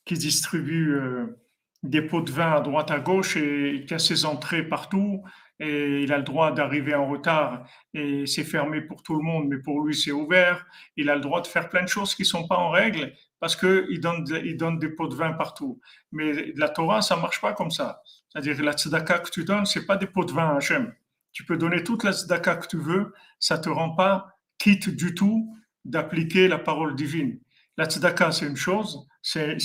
[0.05, 1.39] qui distribue euh,
[1.83, 5.23] des pots de vin à droite à gauche et qui a ses entrées partout
[5.59, 9.47] et il a le droit d'arriver en retard et c'est fermé pour tout le monde,
[9.49, 10.65] mais pour lui c'est ouvert.
[10.95, 13.55] Il a le droit de faire plein de choses qui sont pas en règle parce
[13.55, 15.79] qu'il donne, il donne des pots de vin partout.
[16.11, 18.01] Mais la Torah, ça marche pas comme ça.
[18.29, 20.93] C'est-à-dire la tzedaka que tu donnes, c'est pas des pots de vin à Hachem.
[21.31, 25.13] Tu peux donner toute la tzedaka que tu veux, ça te rend pas quitte du
[25.13, 27.39] tout d'appliquer la parole divine.
[27.77, 29.57] La tzedaka, c'est une chose, c'est,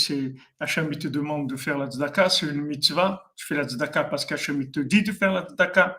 [0.60, 3.32] Hachem te demande de faire la tzedaka, c'est une mitzvah.
[3.36, 5.98] Tu fais la tzedaka parce qu'Hachem te dit de faire la tzedaka.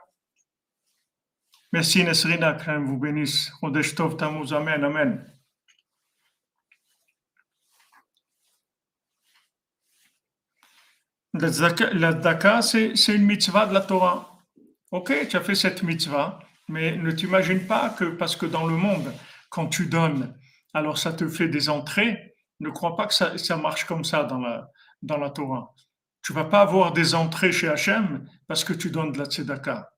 [1.71, 3.51] Merci Nesrina, que vous bénisse.
[3.61, 5.25] Odesh Tov Amen, Amen.
[11.33, 14.35] La tzedaka, c'est une mitzvah de la Torah.
[14.91, 16.39] Ok, tu as fait cette mitzvah,
[16.69, 19.13] mais ne t'imagine pas que parce que dans le monde,
[19.49, 20.33] quand tu donnes,
[20.73, 24.39] alors ça te fait des entrées, ne crois pas que ça, marche comme ça dans
[24.39, 24.69] la,
[25.01, 25.73] dans la Torah.
[26.21, 29.89] Tu vas pas avoir des entrées chez Hachem parce que tu donnes de la tzedaka.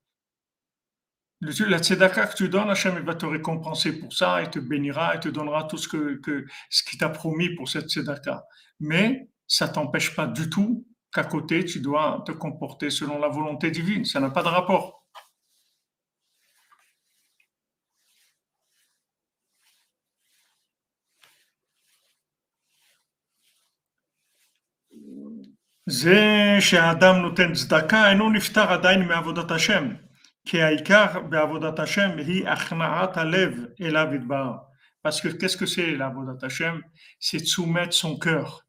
[1.40, 5.20] La tzedaka que tu donnes, Hachem va te récompenser pour ça, et te bénira, et
[5.20, 8.44] te donnera tout ce que, que ce qu'il t'a promis pour cette tzedaka.
[8.80, 13.70] Mais ça t'empêche pas du tout qu'à côté, tu dois te comporter selon la volonté
[13.70, 14.04] divine.
[14.04, 14.97] Ça n'a pas de rapport.
[25.89, 29.93] זה שהאדם נותן צדקה אינו נפטר עדיין מעבודת השם,
[30.45, 34.55] כי העיקר בעבודת השם היא הכנעת הלב אליו יתברך.
[35.03, 36.81] Parce que qu'est-ce que c'est l'avodat Hashem
[37.19, 38.65] C'est de soumettre son cœur.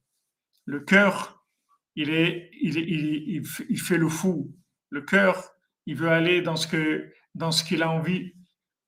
[0.64, 1.46] Le cœur,
[1.94, 4.52] il, est, il, il, il, fait le fou.
[4.90, 5.50] Le cœur,
[5.86, 8.34] il veut aller dans ce que dans ce qu'il a envie.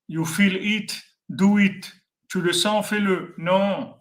[0.08, 1.92] You feel it, do it.
[2.28, 3.34] Tu le sens, fais-le.
[3.38, 3.96] Non,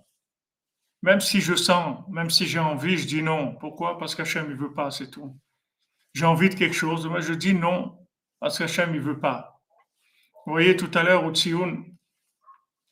[1.03, 3.55] même si je sens, même si j'ai envie, je dis non.
[3.57, 3.99] Pourquoi?
[3.99, 5.37] Parce qu'Hachem, il veut pas, c'est tout.
[6.15, 7.97] J'ai envie de quelque chose, moi je dis non,
[8.41, 9.61] parce qu'Hachem, il veut pas.
[10.47, 11.85] Vous voyez, tout à l'heure, au Tsioun,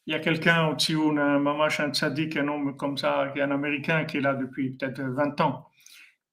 [0.07, 3.51] il y a quelqu'un au Tsioun, un mamash, un tzaddik, un homme comme ça, un
[3.51, 5.67] Américain qui est là depuis peut-être 20 ans.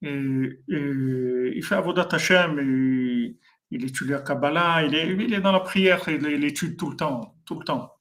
[0.01, 3.37] Et, il fait Avodat Hashem, et,
[3.71, 6.89] il étudie la Kabbalah, il est, il est dans la prière, il, il étudie tout
[6.89, 7.94] le temps, tout le temps.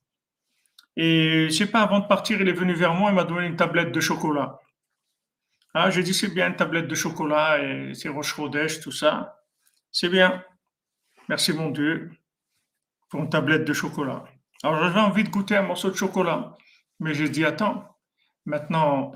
[0.97, 3.47] Et je sais pas, avant de partir, il est venu vers moi, il m'a donné
[3.47, 4.61] une tablette de chocolat.
[5.75, 8.37] Ah, j'ai dit, c'est bien une tablette de chocolat et c'est roche
[8.81, 9.41] tout ça.
[9.91, 10.45] C'est bien.
[11.29, 12.13] Merci mon Dieu
[13.11, 14.25] pour une tablette de chocolat.
[14.63, 16.57] Alors j'avais envie de goûter un morceau de chocolat.
[17.01, 17.85] Mais j'ai dit, attends,
[18.47, 19.13] maintenant,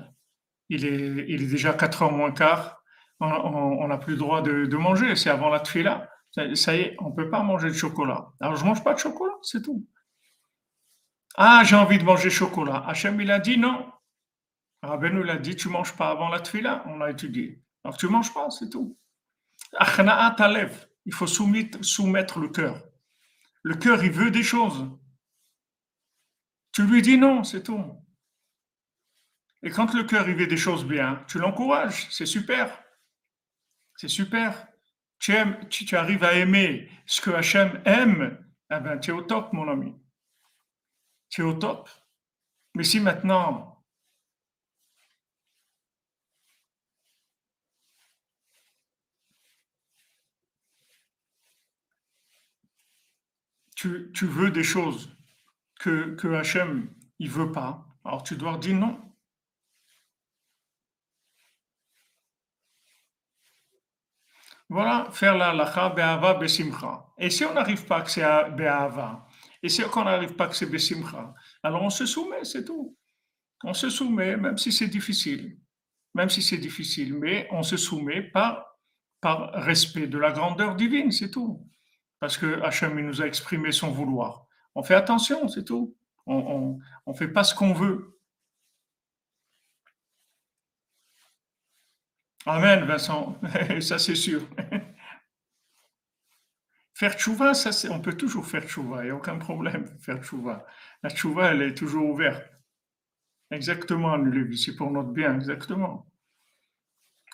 [0.67, 2.83] il est, il est déjà 4 heures moins quart.
[3.21, 5.15] On n'a plus le droit de, manger.
[5.15, 6.09] C'est avant la tfila.
[6.31, 8.27] Ça, ça y est, on ne peut pas manger de chocolat.
[8.41, 9.87] Alors je ne mange pas de chocolat, c'est tout.
[11.35, 12.83] Ah, j'ai envie de manger chocolat.
[12.87, 13.91] Hachem, il a dit non.
[14.81, 16.83] Rabbeinu, il a dit, tu manges pas avant la tfila.
[16.87, 17.61] On a étudié.
[17.83, 18.97] Alors, tu manges pas, c'est tout.
[21.05, 22.81] Il faut soumettre, le cœur.
[23.63, 24.89] Le cœur, il veut des choses.
[26.71, 27.85] Tu lui dis non, c'est tout.
[29.63, 32.07] Et quand le cœur, il veut des choses bien, tu l'encourages.
[32.09, 32.81] C'est super.
[33.95, 34.67] C'est super.
[35.19, 35.35] Tu,
[35.95, 39.93] arrives à aimer ce que Hachem aime, eh ben, tu es au top, mon ami
[41.29, 41.89] tu es au top.
[42.75, 43.83] Mais si maintenant,
[53.75, 55.15] tu, veux des choses
[55.79, 58.99] que, que Hachem il veut pas, alors tu dois dire non.
[64.69, 67.07] Voilà, faire la lacha be'ava be'simcha.
[67.17, 69.27] Et si on n'arrive pas que c'est be'ava,
[69.61, 72.95] et si on n'arrive pas que c'est Bessimcha, alors on se soumet, c'est tout.
[73.63, 75.57] On se soumet, même si c'est difficile.
[76.15, 78.65] Même si c'est difficile, mais on se soumet par,
[79.21, 81.67] par respect de la grandeur divine, c'est tout.
[82.19, 84.45] Parce que Hachem nous a exprimé son vouloir.
[84.75, 85.95] On fait attention, c'est tout.
[86.25, 88.19] On ne fait pas ce qu'on veut.
[92.45, 93.35] Amen, Vincent.
[93.81, 94.41] Ça, c'est sûr.
[96.99, 100.21] Faire tchouva, ça, on peut toujours faire tchouva, il n'y a aucun problème de faire
[100.21, 100.65] tchouva.
[101.01, 102.45] La tchouva, elle est toujours ouverte.
[103.51, 104.17] Exactement,
[104.57, 106.11] c'est pour notre bien, exactement.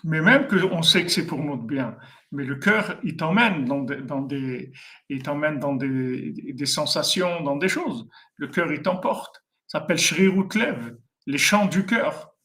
[0.03, 1.97] Mais même qu'on sait que c'est pour notre bien,
[2.31, 3.81] mais le cœur, il t'emmène dans,
[4.21, 4.71] des,
[5.09, 8.07] il t'emmène dans des, sensations, dans des choses.
[8.35, 9.43] Le cœur, il t'emporte.
[9.65, 10.95] Ça s'appelle Shri Lev,
[11.25, 12.35] les chants du cœur.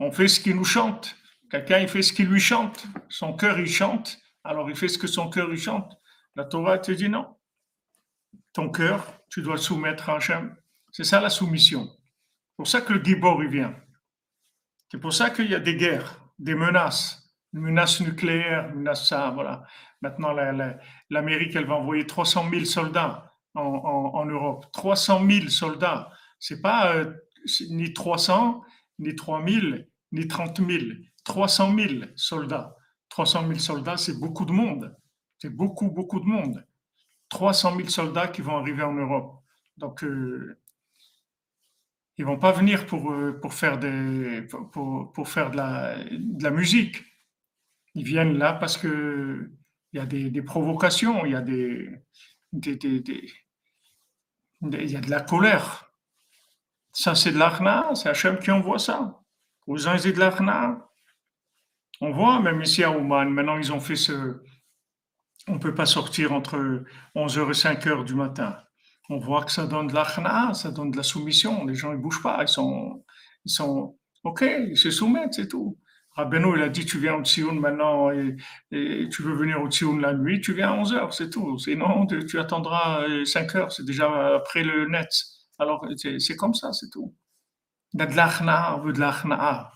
[0.00, 1.16] On fait ce qui nous chante.
[1.52, 2.84] Quelqu'un, il fait ce qui lui chante.
[3.08, 4.18] Son cœur, il chante.
[4.42, 5.99] Alors, il fait ce que son cœur, il chante.
[6.36, 7.36] La Torah te dit non.
[8.52, 10.56] ton cœur, tu dois le soumettre à Hachem.
[10.92, 11.86] C'est ça la soumission.
[11.86, 13.76] C'est pour ça que le Gibor, il vient.
[14.90, 19.08] C'est pour ça qu'il y a des guerres, des menaces, une menace nucléaire, une menace
[19.08, 19.64] ça, voilà.
[20.02, 20.32] Maintenant,
[21.10, 24.66] l'Amérique, elle va envoyer 300 000 soldats en, Europe.
[24.72, 26.10] 300 000 soldats.
[26.38, 27.12] C'est pas euh,
[27.68, 28.62] ni 300,
[28.98, 29.66] ni 3 000,
[30.12, 30.84] ni 30 000.
[31.24, 32.74] 300 000 soldats.
[33.10, 34.96] 300 000 soldats, c'est beaucoup de monde.
[35.40, 36.66] C'est beaucoup, beaucoup de monde.
[37.30, 39.42] 300 000 soldats qui vont arriver en Europe.
[39.76, 40.58] Donc, euh,
[42.18, 46.42] ils vont pas venir pour, euh, pour faire, des, pour, pour faire de, la, de
[46.42, 47.02] la musique.
[47.94, 49.50] Ils viennent là parce que
[49.92, 51.88] il y a des, des provocations, il y a des,
[52.52, 53.00] des, des,
[54.62, 55.92] y a de la colère.
[56.92, 59.20] Ça, c'est de l'arna, c'est Hachem qui envoie ça.
[59.66, 60.88] Aux uns, c'est de l'arna.
[62.00, 64.42] On voit, même ici à Ouman, maintenant, ils ont fait ce.
[65.50, 66.84] On ne peut pas sortir entre
[67.16, 68.56] 11h et 5h du matin.
[69.08, 71.66] On voit que ça donne de l'arna, ça donne de la soumission.
[71.66, 72.38] Les gens, ne bougent pas.
[72.42, 73.04] Ils sont,
[73.44, 75.76] ils sont OK, ils se soumettent, c'est tout.
[76.12, 78.36] Rabbeinu, il a dit, tu viens au Tsioun maintenant et,
[78.70, 81.58] tu veux venir au Tsioun la nuit, tu viens à 11 heures, c'est tout.
[81.58, 85.08] Sinon, tu, attendras 5 heures, c'est déjà après le net.
[85.58, 87.12] Alors, c'est comme ça, c'est tout.
[87.92, 89.72] Il y a de l'achna, on veut de l'achna.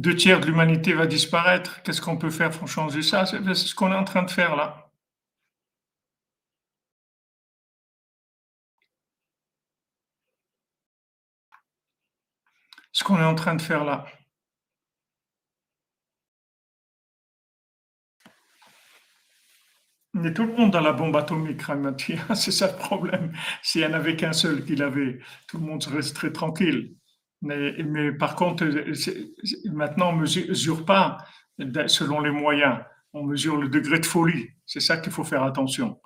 [0.00, 1.82] Deux tiers de l'humanité va disparaître.
[1.82, 3.26] Qu'est-ce qu'on peut faire pour changer ça?
[3.26, 4.90] C'est ce qu'on est en train de faire là.
[12.92, 14.06] ce qu'on est en train de faire là.
[20.14, 21.62] Mais tout le monde a la bombe atomique,
[22.36, 23.32] c'est ça le problème.
[23.62, 26.94] S'il n'y en avait qu'un seul qui l'avait, tout le monde serait très tranquille.
[27.42, 28.64] Mais, par contre,
[29.70, 31.18] maintenant, on ne mesure pas
[31.86, 34.50] selon les moyens, on mesure le degré de folie.
[34.66, 36.00] C'est ça qu'il faut faire attention.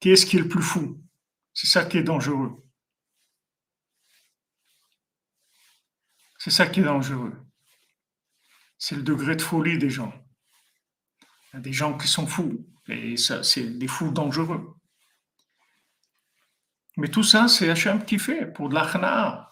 [0.00, 1.00] Qui est-ce qui est le plus fou?
[1.54, 2.62] C'est ça qui est dangereux.
[6.38, 7.34] C'est ça qui est dangereux.
[8.78, 10.12] C'est le degré de folie des gens.
[11.52, 14.74] Il y a des gens qui sont fous, et ça, c'est des fous dangereux.
[16.96, 19.49] Mais tout ça, c'est Hachem qui fait pour de l'achna.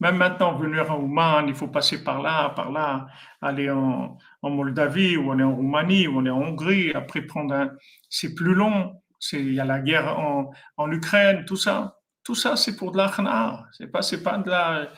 [0.00, 3.06] Même maintenant, venir à Ouman, il faut passer par là, par là,
[3.42, 7.70] aller en, Moldavie, ou aller en Roumanie, ou aller en Hongrie, après prendre un.
[8.08, 9.00] C'est plus long.
[9.32, 11.98] il y a la guerre en, en Ukraine, tout ça.
[12.24, 13.66] Tout ça, c'est pour de.
[13.72, 14.90] C'est pas, c'est pas de la,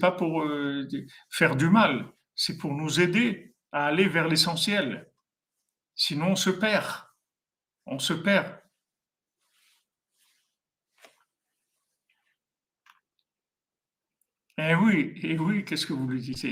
[0.00, 0.88] pas pour euh,
[1.30, 2.06] faire du mal.
[2.34, 5.08] C'est pour nous aider à aller vers l'essentiel.
[5.94, 7.04] Sinon, on se perd.
[7.86, 8.46] On se perd.
[14.58, 16.44] Eh oui, eh oui, qu'est-ce que vous lui dites?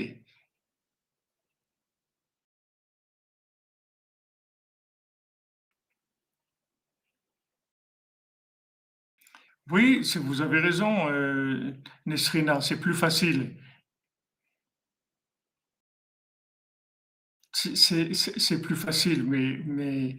[9.69, 11.73] Oui, vous avez raison, euh,
[12.05, 13.55] Nesrina, c'est plus facile.
[17.53, 20.15] C'est plus facile, mais,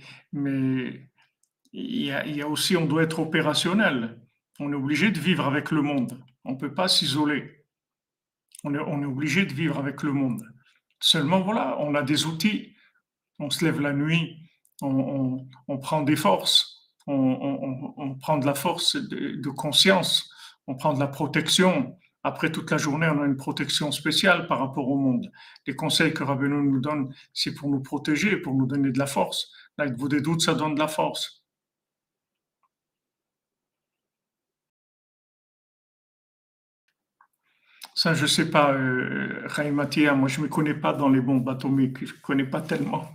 [1.72, 4.20] il y a aussi, on doit être opérationnel.
[4.60, 6.22] On est obligé de vivre avec le monde.
[6.44, 7.57] On ne peut pas s'isoler.
[8.64, 10.42] On est, obligé de vivre avec le monde.
[11.00, 12.74] Seulement, voilà, on a des outils.
[13.38, 14.36] On se lève la nuit,
[14.82, 15.46] on,
[15.80, 16.78] prend des forces
[17.08, 20.30] on, prend de la force de, conscience,
[20.66, 21.96] on prend de la protection.
[22.24, 25.30] Après toute la journée, on a une protection spéciale par rapport au monde.
[25.66, 29.06] Les conseils que Rabbeinu nous donne, c'est pour nous protéger, pour nous donner de la
[29.06, 29.50] force.
[29.78, 31.37] Avec vous des doutes, ça donne de la force.
[37.98, 41.48] Ça, je ne sais pas, euh, moi je ne me connais pas dans les bombes
[41.48, 43.10] atomiques, je ne connais pas tellement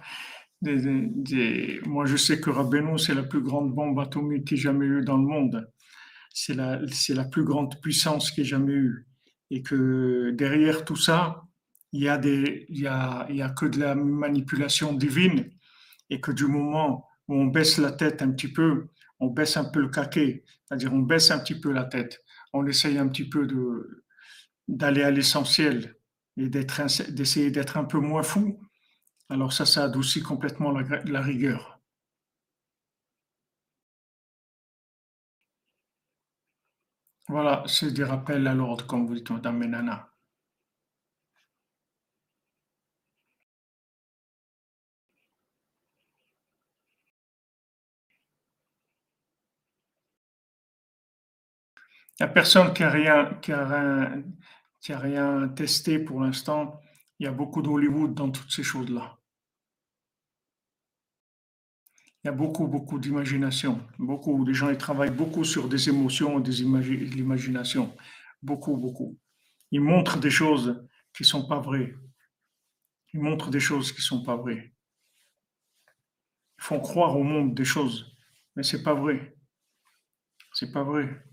[1.86, 5.04] moi, je sais que Rabbeinu, c'est la plus grande bombe atomique qu'il ait jamais eu
[5.04, 5.70] dans le monde.
[6.34, 6.80] C'est la,
[7.10, 9.08] la plus grande puissance qu'il ait jamais eu.
[9.50, 11.44] Et que derrière tout ça,
[11.92, 15.50] il y a y a, y a que de la manipulation divine.
[16.10, 18.88] Et que du moment où on baisse la tête un petit peu,
[19.20, 20.44] on baisse un peu le caquet.
[20.66, 22.24] C'est-à-dire, on baisse un petit peu la tête.
[22.54, 24.03] On essaye un petit peu de,
[24.68, 25.96] d'aller à l'essentiel
[26.38, 28.60] et d'essayer d'être un peu moins fou
[29.30, 31.80] alors ça, ça adoucit complètement la, rigueur.
[37.28, 40.10] Voilà, c'est des rappels à l'ordre, comme vous dites, Madame Menana.
[52.20, 54.24] Il n'y a personne qui n'a rien, qui a rien,
[54.84, 56.82] qui a rien testé pour l'instant
[57.18, 59.18] Il y a beaucoup d'Hollywood dans toutes ces choses-là.
[62.24, 63.86] Il y a beaucoup, beaucoup d'imagination.
[63.98, 67.96] Beaucoup, les gens ils travaillent beaucoup sur des émotions, des l'imagination.
[68.42, 69.18] Beaucoup, beaucoup.
[69.72, 71.96] Ils montrent des choses qui ne sont pas vraies.
[73.14, 74.74] Ils montrent des choses qui ne sont pas vraies.
[76.60, 78.18] Ils font croire au monde des choses,
[78.56, 79.38] mais ce n'est pas vrai.
[80.54, 81.24] C'est pas vrai.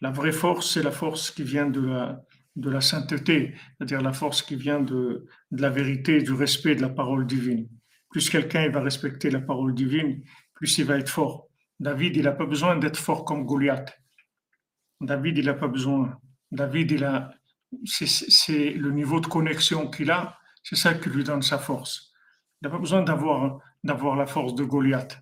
[0.00, 2.22] La vraie force, c'est la force qui vient de la,
[2.56, 6.82] de la sainteté, c'est-à-dire la force qui vient de, de, la vérité, du respect de
[6.82, 7.68] la parole divine.
[8.10, 10.22] Plus quelqu'un va respecter la parole divine,
[10.54, 11.48] plus il va être fort.
[11.80, 13.96] David, il n'a pas besoin d'être fort comme Goliath.
[15.00, 16.18] David, il n'a pas besoin.
[16.50, 17.30] David, il a,
[17.84, 22.12] c'est le niveau de connexion qu'il a, c'est ça qui lui donne sa force.
[22.60, 25.20] Il n'a pas besoin d'avoir d'avoir la force de Goliath.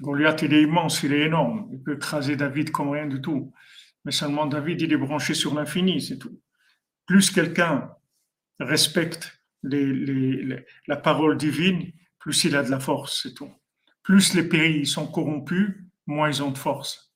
[0.00, 1.68] Goliath, il est immense, il est énorme.
[1.72, 3.52] Il peut écraser David comme rien du tout.
[4.04, 6.40] Mais seulement David, il est branché sur l'infini, c'est tout.
[7.06, 7.90] Plus quelqu'un
[8.60, 13.50] respecte la parole divine, plus il a de la force, c'est tout.
[14.02, 15.76] Plus les pays sont corrompus,
[16.06, 17.14] moins ils ont de force.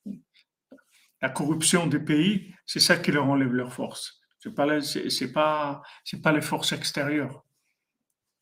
[1.21, 4.21] La corruption des pays, c'est ça qui leur enlève leur force.
[4.39, 4.53] C'est
[5.33, 5.83] pas,
[6.23, 7.45] pas les forces extérieures.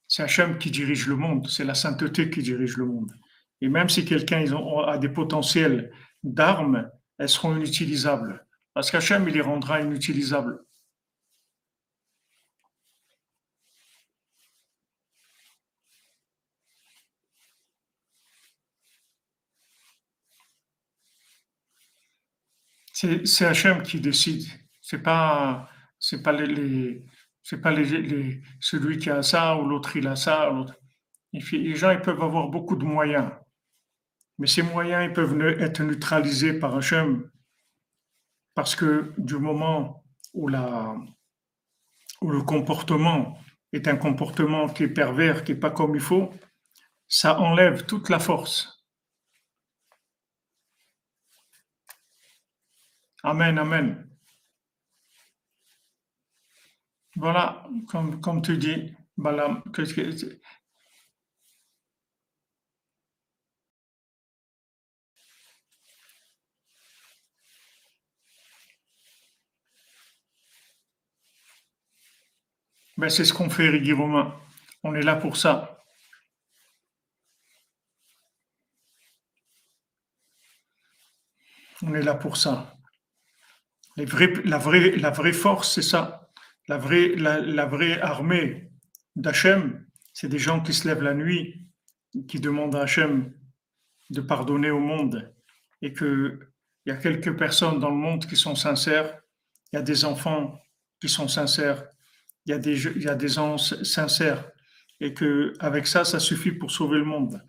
[0.09, 3.13] C'est Hachem qui dirige le monde, c'est la sainteté qui dirige le monde.
[3.61, 4.45] Et même si quelqu'un
[4.87, 6.91] a des potentiels d'armes,
[7.21, 8.47] elles seront inutilisables.
[8.75, 10.59] Parce qu'Hachem, il les rendra inutilisables.
[22.93, 24.47] C'est Hachem qui décide.
[24.81, 25.69] C'est pas,
[26.25, 27.05] pas les,
[27.63, 30.51] pas les, celui qui a ça ou l'autre il a ça.
[31.33, 33.31] Les gens ils peuvent avoir beaucoup de moyens,
[34.41, 37.31] mais ces moyens ils peuvent être neutralisés par Hachem
[38.55, 40.97] parce que du moment où, la,
[42.23, 43.39] où le comportement
[43.73, 46.33] est un comportement qui est pervers, qui n'est pas comme il faut,
[47.07, 48.83] ça enlève toute la force.
[53.23, 54.09] Amen, amen.
[57.17, 59.63] Voilà, comme, comme tu dis, Balam,
[73.01, 74.39] ben, c'est ce qu'on fait, Rigui Romain.
[74.83, 75.83] On est là pour ça.
[81.83, 82.77] On est là pour ça.
[83.97, 84.05] la,
[84.59, 86.31] vraie, force, c'est ça.
[86.69, 88.71] La vraie, la, vraie armée
[89.17, 91.71] d'Hachem, c'est des gens qui se lèvent la nuit,
[92.29, 93.33] qui demandent à Hachem
[94.11, 95.35] de pardonner au monde
[95.81, 96.39] et qu'il
[96.85, 99.19] y a quelques personnes dans le monde qui sont sincères,
[99.73, 100.61] il y a des enfants
[101.01, 101.83] qui sont sincères,
[102.47, 104.51] il y a des, gens sincères
[105.01, 107.43] et que avec ça, ça suffit pour sauver le monde.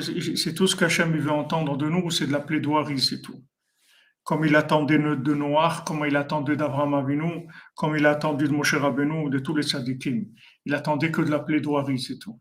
[0.00, 3.42] C'est tout ce qu'Hachem veut entendre de nous, c'est de la plaidoirie, c'est tout
[4.26, 8.52] comme il attendait de Noir, comme il attendait d'Abraham Avinu, comme il a attendu de
[8.52, 10.26] Moshe Rabbeinu, de tous les tzadikim.
[10.64, 12.40] Il attendait que de la plaidoirie, c'est tout.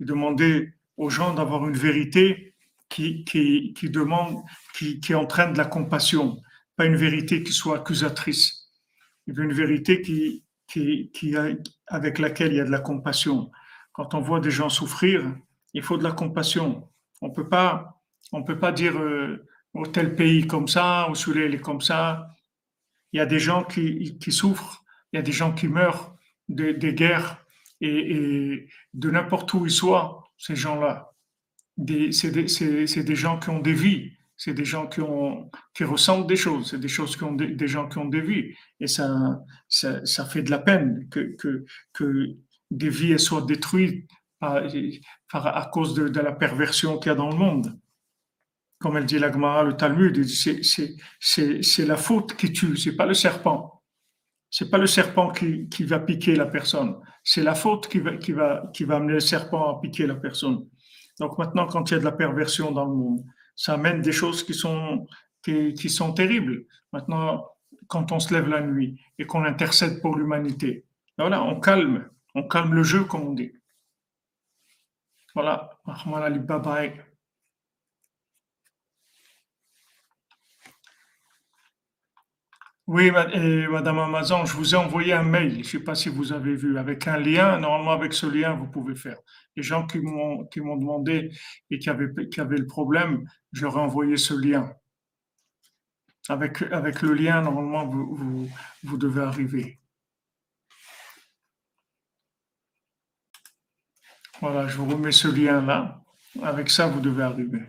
[0.00, 2.54] Il demandait aux gens d'avoir une vérité
[2.88, 4.38] qui, qui, demande,
[4.74, 6.40] qui entraîne de la compassion,
[6.76, 8.61] pas une vérité qui soit accusatrice.
[9.32, 10.44] Il une vérité qui,
[11.86, 13.50] avec laquelle il y a de la compassion.
[13.92, 15.34] Quand on voit des gens souffrir,
[15.72, 16.88] il faut de la compassion.
[17.22, 18.02] On peut pas,
[18.32, 22.28] on peut pas dire euh, au tel pays comme ça, au soleil comme ça.
[23.12, 26.14] Il y a des gens qui, qui souffrent, il y a des gens qui meurent
[26.48, 27.44] des, guerres
[27.80, 31.14] et, de n'importe où ils soient, ces gens-là.
[32.10, 34.12] C'est des, des, gens qui ont des vies,
[34.44, 37.68] c'est des gens qui, ont, qui ressentent des choses, c'est des choses qui ont des,
[37.68, 38.52] gens qui ont des vies.
[38.80, 42.26] Et ça, ça, fait de la peine que, que, que
[42.68, 44.66] des vies soient détruites par,
[45.32, 47.78] à cause de, de la perversion qu'il y a dans le monde
[48.80, 53.14] comme elle dit la Gemara, le Talmud, c'est la faute qui tue, c'est pas le
[53.14, 53.80] serpent.
[54.50, 58.16] C'est pas le serpent qui, qui, va piquer la personne, c'est la faute qui va,
[58.16, 60.66] qui, va, qui va amener le serpent à piquer la personne.
[61.20, 63.24] Donc maintenant, quand il y a de la perversion dans le monde,
[63.54, 65.06] ça amène des choses qui sont,
[66.14, 66.66] terribles.
[66.92, 67.48] Maintenant,
[67.88, 70.84] quand on se lève la nuit et qu'on intercède pour l'humanité,
[71.18, 73.52] voilà, on calme, on calme le jeu, comme on dit.
[75.34, 77.11] Voilà, bye bye.
[82.94, 86.30] Oui, Madame Amazon, je vous ai envoyé un mail, je ne sais pas si vous
[86.30, 87.58] avez vu, avec un lien.
[87.58, 89.16] Normalement, avec ce lien, vous pouvez faire.
[89.56, 91.30] Les gens qui m'ont demandé
[91.70, 94.74] et qui avaient, qui avaient le problème, je leur ai envoyé ce lien.
[96.28, 98.50] avec, avec le lien, normalement, vous, vous,
[98.84, 99.80] vous devez arriver.
[104.42, 106.02] Voilà, je vous remets ce lien-là.
[106.42, 107.62] Avec ça, vous devez arriver.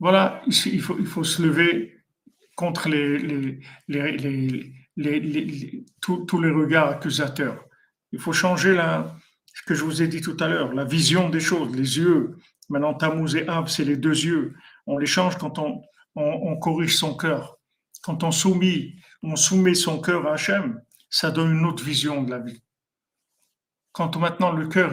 [0.00, 1.98] Voilà, il faut, se lever
[2.56, 2.84] contre
[6.00, 7.64] tous, les regards accusateurs.
[8.12, 9.16] Il faut changer la,
[9.52, 12.36] ce que je vous ai dit tout à l'heure, la vision des choses, les yeux.
[12.68, 14.54] Maintenant, Tammuz et Av, c'est les deux yeux.
[14.86, 15.82] On les change quand on,
[16.14, 17.58] on, on corrige son cœur.
[18.02, 20.80] Quand on, soumet, on soumet son cœur à Hachem,
[21.10, 22.62] ça donne une autre vision de la vie.
[23.98, 24.92] Quand maintenant le cœur,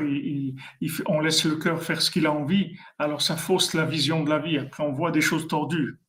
[1.06, 4.32] on laisse le cœur faire ce qu'il a envie, alors ça fausse la vision de
[4.32, 4.58] la vie.
[4.58, 6.00] Après, on voit des choses tordues.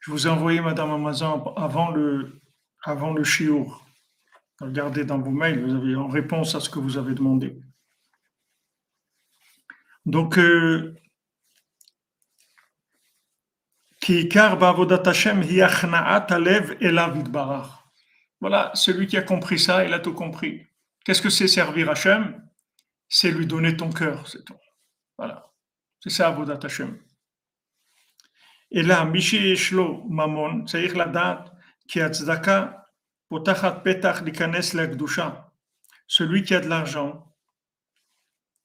[0.00, 2.42] Je vous ai envoyé, Madame Amazon, avant le,
[2.82, 3.86] avant le chiour.
[4.60, 7.58] Regardez dans vos mails, vous avez en réponse à ce que vous avez demandé.
[10.04, 10.94] Donc, euh,
[18.40, 20.66] voilà, celui qui a compris ça, il a tout compris.
[21.04, 22.42] Qu'est-ce que c'est servir Hachem
[23.08, 24.56] C'est lui donner ton cœur, c'est tout.
[25.18, 25.50] Voilà.
[26.02, 26.98] C'est ça, Avodat Hashem.
[28.70, 31.52] Et là, Mishi Eshlo Mamon, c'est-à-dire la date
[31.86, 32.86] qui a tzedaka,
[33.28, 34.62] potachat petach likanes
[36.06, 37.29] Celui qui a de l'argent,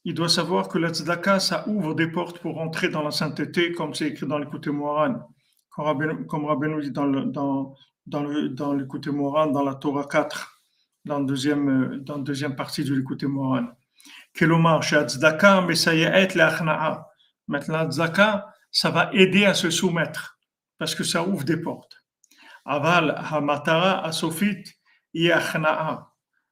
[0.06, 3.72] il doit savoir que la tzedaka, ça ouvre des portes pour entrer dans la sainteté,
[3.72, 5.28] comme c'est écrit dans l'écoute Moran.
[5.72, 7.76] Comme Rabbeinu dit dans le, dans,
[8.06, 10.62] dans dans Moran, dans la Torah 4,
[11.06, 13.66] dans la deuxième, dans deuxième partie de l'écoute Moran.
[14.34, 16.36] Kelomar, tzedaka, mais ça y est,
[17.48, 20.38] Maintenant, la tzedaka, ça va aider à se soumettre
[20.78, 21.98] parce que ça ouvre des portes.
[22.64, 24.64] Aval hamatara asofit
[25.16, 26.12] yachna'a.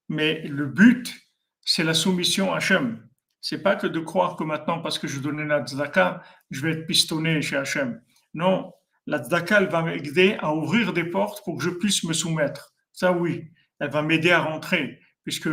[0.10, 1.14] Mais le but,
[1.62, 3.08] c'est la soumission à Hachem.
[3.44, 6.72] C'est pas que de croire que maintenant, parce que je donnais la tzedaka, je vais
[6.72, 8.02] être pistonné chez Hachem.
[8.34, 8.72] Non,
[9.06, 12.74] la tzedaka, elle va m'aider à ouvrir des portes pour que je puisse me soumettre.
[12.94, 15.50] Ça, oui, elle va m'aider à rentrer, puisque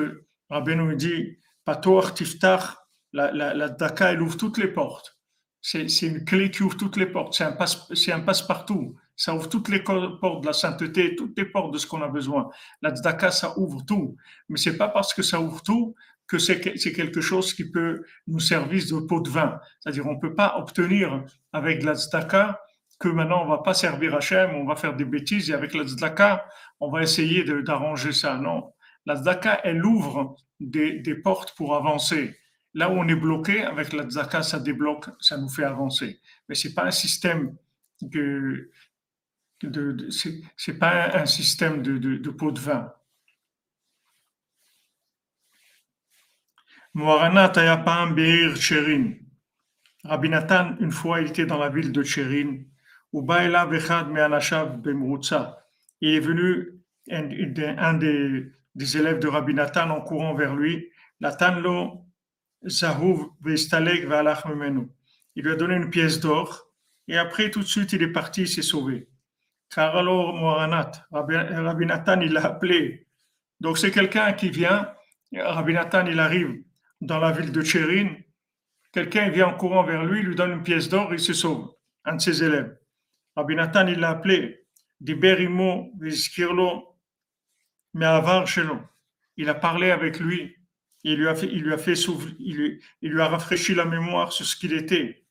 [0.51, 2.77] Rabbi nous dit, Patoar tiftach,
[3.13, 5.19] la, la, elle ouvre toutes les portes.
[5.61, 7.35] C'est une clé qui ouvre toutes les portes.
[7.35, 8.95] C'est un passe-partout.
[8.95, 12.03] Passe ça ouvre toutes les portes de la sainteté, toutes les portes de ce qu'on
[12.03, 12.51] a besoin.
[12.83, 14.17] La tzedaka, ça ouvre tout.
[14.49, 15.97] Mais c'est pas parce que ça ouvre tout
[16.31, 16.61] que c'est
[16.93, 19.59] quelque chose qui peut nous servir de pot de vin.
[19.81, 22.61] C'est-à-dire, on peut pas obtenir avec la tzedaka
[23.01, 25.85] que maintenant on va pas servir Hachem, on va faire des bêtises et avec la
[25.85, 26.47] tzedaka,
[26.79, 28.37] on va essayer d'arranger ça.
[28.37, 28.73] Non.
[29.07, 32.39] La tzedaka, elle ouvre des, des portes pour avancer.
[32.75, 36.21] Là où on est bloqué, avec la tzaka, ça débloque, ça nous fait avancer.
[36.49, 37.57] Mais c'est pas un système
[40.79, 42.93] pas un système de, de, pot de vin.
[46.95, 47.53] Moharanat
[50.29, 52.03] Nathan, une fois, il était dans la ville de
[54.77, 55.67] Bemrutsa.
[56.01, 56.81] Il est venu
[57.11, 58.53] un, des,
[58.97, 60.91] élèves de Rabbi Nathan en courant vers lui.
[61.21, 61.27] Il
[65.37, 66.67] lui a donné une pièce d'or
[67.07, 69.09] et après tout de suite il est parti, il s'est sauvé.
[69.73, 73.07] Car alors Moranat, Rabbi Nathan, il l'a appelé.
[73.61, 74.93] Donc c'est quelqu'un qui vient,
[75.33, 76.65] Rabbi Nathan, il arrive
[77.01, 78.15] dans la ville de Tchérin,
[78.93, 81.73] quelqu'un vient en courant vers lui, lui donne une pièce d'or, il se sauve,
[82.05, 82.77] un de ses élèves.
[83.37, 84.67] Rabbi il l'a appelé,
[85.01, 86.99] Diberimo Vizkirlo
[87.95, 88.81] Me'avar Shelo.
[89.37, 90.55] Il a parlé avec lui
[91.05, 91.95] il lui a fait, il lui a fait
[92.39, 95.25] il lui a rafraîchi la mémoire sur ce qu'il était.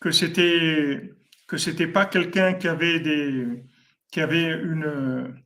[0.00, 1.14] Que c'était
[1.46, 3.64] que c'était pas quelqu'un qui avait des
[4.10, 5.42] qui avait une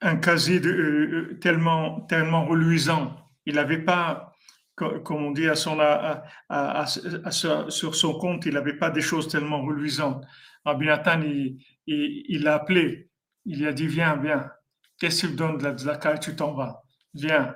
[0.00, 3.16] un casier euh, tellement tellement reluisant.
[3.46, 4.34] Il n'avait pas
[4.76, 9.62] comme on dit, à son, à, sur son compte, il n'avait pas des choses tellement
[9.62, 10.24] reluisantes.
[10.64, 11.20] Rabbi Nathan,
[11.86, 13.08] il l'a appelé.
[13.44, 14.50] Il lui a dit Viens, viens.
[14.98, 16.82] Qu'est-ce que tu donnes de la tzaka et tu t'en vas?
[17.14, 17.54] Viens.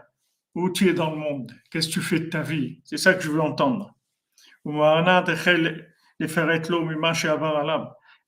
[0.55, 1.53] Où tu es dans le monde?
[1.71, 2.81] Qu'est-ce que tu fais de ta vie?
[2.85, 3.95] C'est ça que je veux entendre.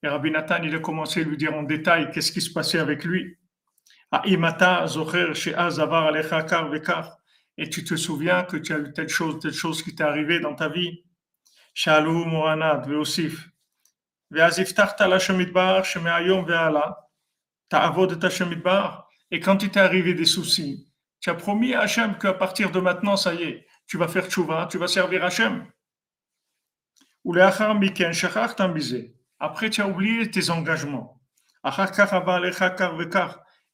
[0.03, 2.79] Et Rabbi Nathan, il a commencé à lui dire en détail qu'est-ce qui se passait
[2.79, 3.37] avec lui
[4.13, 4.37] et
[7.71, 10.57] tu te souviens que tu as eu telle chose, telle chose qui t'est arrivée dans
[10.57, 11.05] ta vie?
[11.75, 13.49] Shalom, Moranad, Veosif.
[19.31, 22.81] Et quand il t'est arrivé des soucis, tu as promis à Hachem qu'à partir de
[22.81, 25.71] maintenant, ça y est, tu vas faire tchouva, tu vas servir Hachem.
[27.23, 27.43] Ou les
[29.43, 31.19] Après, tu as oublié tes engagements.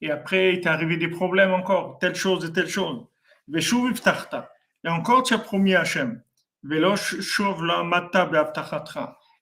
[0.01, 3.05] Et après, il t'est arrivé des problèmes encore, telle chose et telle chose.
[3.53, 6.23] Et encore, tu as promis à Hachem.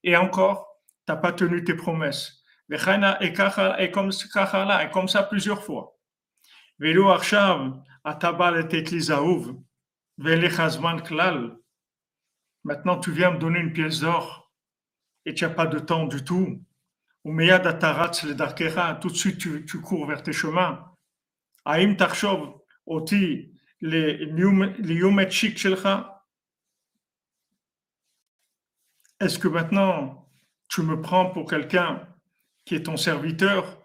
[0.03, 2.43] Et encore, tu n'as pas tenu tes promesses.
[2.71, 5.99] Et comme et comme ça plusieurs fois.
[12.65, 14.44] Maintenant, tu viens me donner une pièce d'or
[15.27, 16.61] et tu n'as pas de temps du tout.
[17.25, 17.31] Tout
[19.09, 20.91] de suite tu, tu cours vers tes chemins.
[21.65, 23.51] Tarshov oti.
[29.21, 30.31] Est-ce que maintenant
[30.69, 32.09] tu me prends pour quelqu'un
[32.65, 33.83] qui est ton serviteur,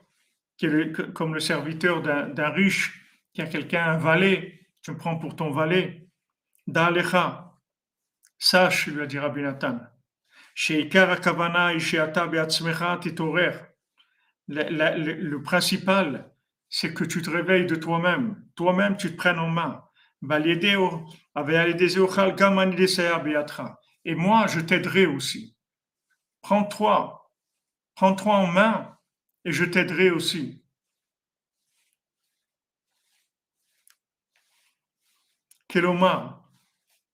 [1.14, 5.52] comme le serviteur d'un riche, qui a quelqu'un, un valet, tu me prends pour ton
[5.52, 6.08] valet?
[6.68, 7.58] Da'alecha,
[8.38, 9.80] sache, lui a dit Rabbi Nathan,
[10.59, 13.59] שעיקר הכוונה היא שאתה בעצמך תתעורר.
[14.51, 16.31] Le, le- le- le principal,
[16.69, 18.27] c'est que tu te réveilles de toi-même.
[18.55, 19.81] Toi-même, tu te prennes en main.
[20.29, 21.07] ועל ידהו-
[21.37, 23.63] ועל ידי זה אוכל גם אני לסייע בידך.
[24.07, 25.57] Et moi, je t'aiderai aussi.
[26.43, 27.31] Prends-toi,
[27.97, 28.99] prends-toi en main
[29.47, 30.63] et je t'aiderai aussi.
[35.69, 36.21] Kelomar,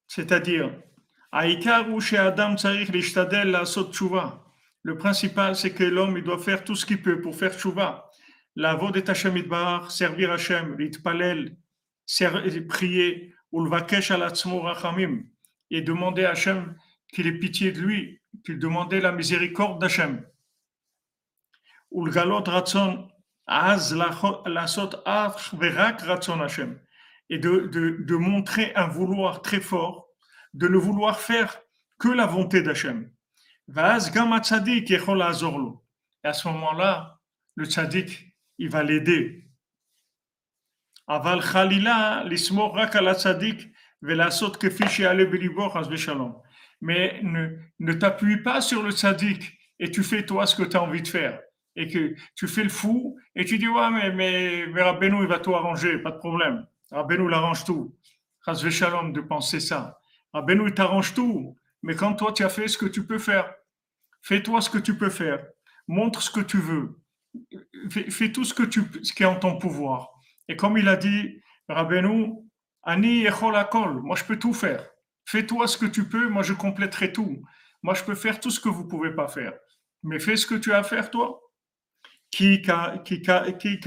[0.09, 0.69] c'est-à-dire,
[4.84, 8.10] le principal, c'est que l'homme, doit faire tout ce qu'il peut pour faire tshuva.
[8.56, 9.44] La vod et Hashem
[9.90, 11.58] servir Hashem, l'itpalel,
[12.70, 15.24] prier, rachamim,
[15.72, 16.74] et demander à Hashem
[17.14, 20.26] qu'il ait pitié de lui, qu'il demandait la miséricorde d'Hashem.
[21.92, 23.10] Ou le galot ratson,
[23.46, 26.80] az la sot ach verak ratson Hashem.
[27.30, 30.05] Et de, de montrer un vouloir très fort,
[30.56, 31.62] de ne vouloir faire
[32.00, 33.12] que la volonté d'Hachem.
[33.68, 34.00] Et à
[36.34, 37.20] ce moment-là,
[37.56, 39.50] le tzaddik, il va l'aider.
[41.08, 43.70] Aval chalila lismor rak ala tzadik
[44.02, 46.36] velasot chas v'shalom.
[46.82, 50.78] Mais ne, ne t'appuie pas sur le tzaddik et tu fais toi ce que tu
[50.78, 51.42] as envie de faire.
[51.76, 55.40] Et que tu fais le fou et tu dis ouais mais, mais, mais il va
[55.40, 56.66] tout arranger, pas de problème.
[56.92, 57.96] Rabbeinu il arrange tout.
[58.46, 60.00] Chas v'shalom de penser ça.
[60.36, 61.56] Rabbeinu il t'arrange tout.
[61.82, 63.56] Mais quand toi tu as fait ce que tu peux faire,
[64.22, 65.48] fais-toi ce que tu peux faire.
[65.88, 67.00] Montre ce que tu veux.
[67.90, 70.12] Fais, tout ce, que tu, ce qui est en ton pouvoir.
[70.50, 72.34] Et comme il a dit, Rabbeinu,
[72.84, 74.86] Ani moi je peux tout faire.
[75.26, 77.42] Fais-toi ce que tu peux, moi je compléterai tout.
[77.82, 79.54] Moi je peux faire tout ce que vous ne pouvez pas faire.
[80.04, 81.40] Mais fais ce que tu as à faire toi.
[82.30, 82.62] Qui
[83.06, 83.80] qui qui.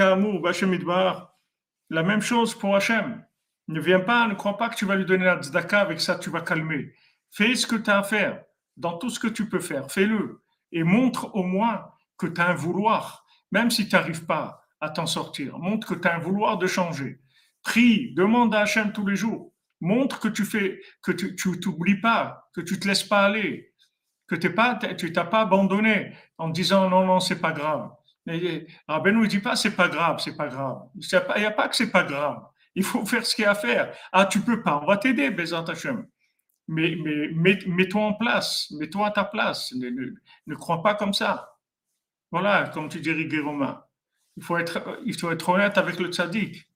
[1.91, 3.23] La même chose pour Hachem.
[3.69, 6.17] Ne viens pas, ne crois pas que tu vas lui donner la tzedaka, avec ça
[6.17, 6.95] tu vas calmer.
[7.31, 8.43] Fais ce que tu as à faire,
[8.77, 10.43] dans tout ce que tu peux faire, fais-le.
[10.73, 14.91] Et montre au moins que tu as un vouloir, même si tu n'arrives pas à
[14.91, 15.59] t'en sortir.
[15.59, 17.21] Montre que tu as un vouloir de changer.
[17.63, 19.53] Prie, demande à Hachem tous les jours.
[19.81, 23.73] Montre que tu fais, que tu t'oublies pas, que tu te laisses pas aller,
[24.27, 27.91] que t'es pas, tu t'as pas abandonné en disant non, non, c'est pas grave.
[28.27, 30.83] Mais Rabbeinu ne dit pas c'est pas grave, c'est pas grave.
[30.95, 32.43] Il n'y a pas que c'est pas grave.
[32.79, 33.95] Il faut faire ce qu'il y a à faire.
[34.13, 36.07] Ah, tu peux pas, on va t'aider, Bezat Hachem.
[36.69, 39.73] Mais, mais mets- mets-toi en place, mets-toi à ta place.
[39.75, 39.91] Ne,
[40.47, 41.57] ne- crois pas comme ça.
[42.33, 43.85] Voilà, comme tu dis, Riguet Romain.
[44.39, 46.69] Il faut être, il faut être honnête avec le tzaddik.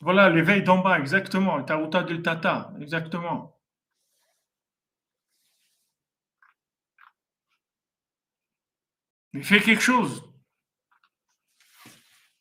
[0.00, 1.62] Voilà, l'éveil d'en bas, exactement.
[1.62, 3.60] Taruta del Tata, exactement.
[9.32, 10.22] Mais fais quelque chose.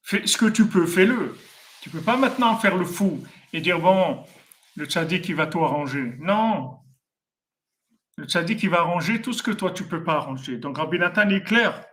[0.01, 1.35] Fais ce que tu peux, fais-le.
[1.81, 3.23] Tu ne peux pas maintenant faire le fou
[3.53, 4.25] et dire bon,
[4.75, 6.15] le tchadik il va tout arranger.
[6.19, 6.79] Non.
[8.17, 10.57] Le tchadik il va arranger tout ce que toi tu ne peux pas arranger.
[10.57, 11.83] Donc Rabbi Nathan est clair.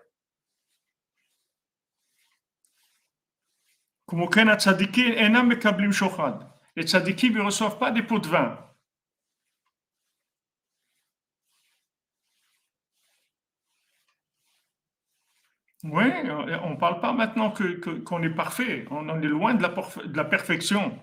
[6.77, 8.59] Les tzadikim ne reçoivent pas des pots de vin.
[15.85, 16.03] Oui,
[16.65, 18.87] on ne parle pas maintenant que- que- qu'on est parfait.
[18.91, 20.99] On en est loin de la, de la perfection.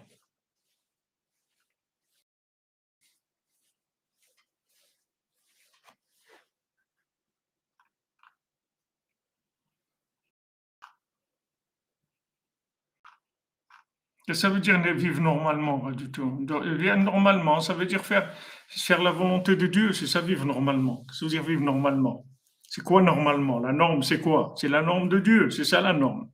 [14.28, 16.40] Que ça veut dire vivre normalement Pas du tout.
[16.40, 18.34] Vivre normalement, ça veut dire faire,
[18.68, 21.06] faire la volonté de Dieu, c'est ça vivre normalement.
[21.12, 22.26] Ça veut dire vivre normalement
[22.74, 23.60] c'est quoi normalement?
[23.60, 24.54] La norme, c'est quoi?
[24.56, 26.32] C'est la norme de Dieu, c'est ça la norme.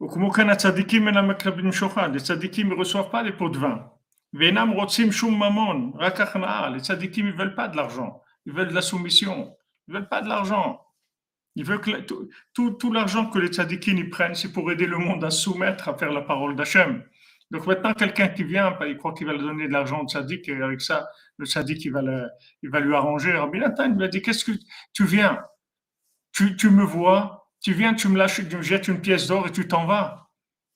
[0.00, 0.08] Les
[0.58, 3.88] tzadikim ne reçoivent pas les pots de vin.
[4.32, 4.50] Les
[6.80, 9.56] tzadikim ne veulent pas de l'argent, ils veulent de la soumission,
[9.86, 10.84] ils ne veulent pas de l'argent.
[12.52, 15.96] Tout, l'argent que les tzadikim y prennent, c'est pour aider le monde à soumettre, à
[15.96, 17.04] faire la parole d'Hachem.
[17.52, 20.08] Donc maintenant, quelqu'un qui vient, bah, il croit qu'il va lui donner de l'argent au
[20.08, 21.08] tzadik et avec ça,
[21.38, 23.32] le tzadik, il va, lui arranger.
[23.32, 24.52] Rabbi Nathan, lui a dit, qu'est-ce que
[24.92, 25.42] tu viens?
[26.32, 29.52] Tu, me vois, tu viens, tu me lâches, tu me jettes une pièce d'or et
[29.52, 30.28] tu t'en vas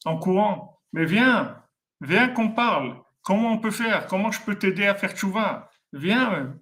[0.04, 0.80] en courant.
[0.92, 1.62] Mais viens,
[2.00, 2.96] viens qu'on parle.
[3.22, 4.06] Comment on peut faire?
[4.06, 5.70] Comment je peux t'aider à faire tchouva?
[5.92, 6.54] Viens.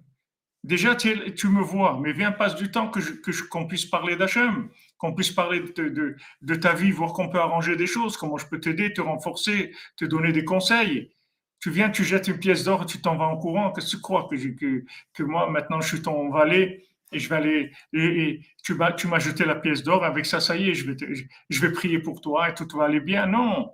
[0.65, 2.99] Déjà, tu, me vois, mais viens, passe du temps que,
[3.47, 7.77] qu'on puisse parler d'Hachem, qu'on puisse parler de, de, ta vie, voir qu'on peut arranger
[7.77, 11.13] des choses, comment je peux t'aider, te renforcer, te donner des conseils.
[11.59, 13.71] Tu viens, tu jettes une pièce d'or, tu t'en vas en courant.
[13.71, 17.71] Que tu crois que, que, moi, maintenant, je suis ton valet et je vais aller
[17.93, 20.05] et, tu m'as jeté la pièce d'or.
[20.05, 23.25] Avec ça ça y est je vais prier pour toi et tout va aller bien.
[23.27, 23.73] Non.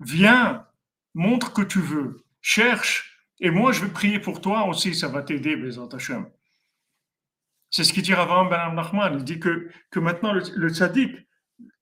[0.00, 0.66] Viens
[1.14, 2.24] montre que tu veux.
[2.40, 3.18] Cherche.
[3.40, 4.94] Et moi je vais prier pour toi aussi.
[4.94, 6.26] Ça va t'aider Bézant Hachem
[7.74, 9.14] c'est ce qu'il dit avant Ben Nachman.
[9.14, 10.68] Il dit que maintenant le, le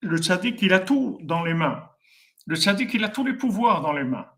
[0.02, 1.84] le tzaddik il a tout dans les mains.
[2.46, 4.28] Le tzaddik il a tous les pouvoirs dans les mains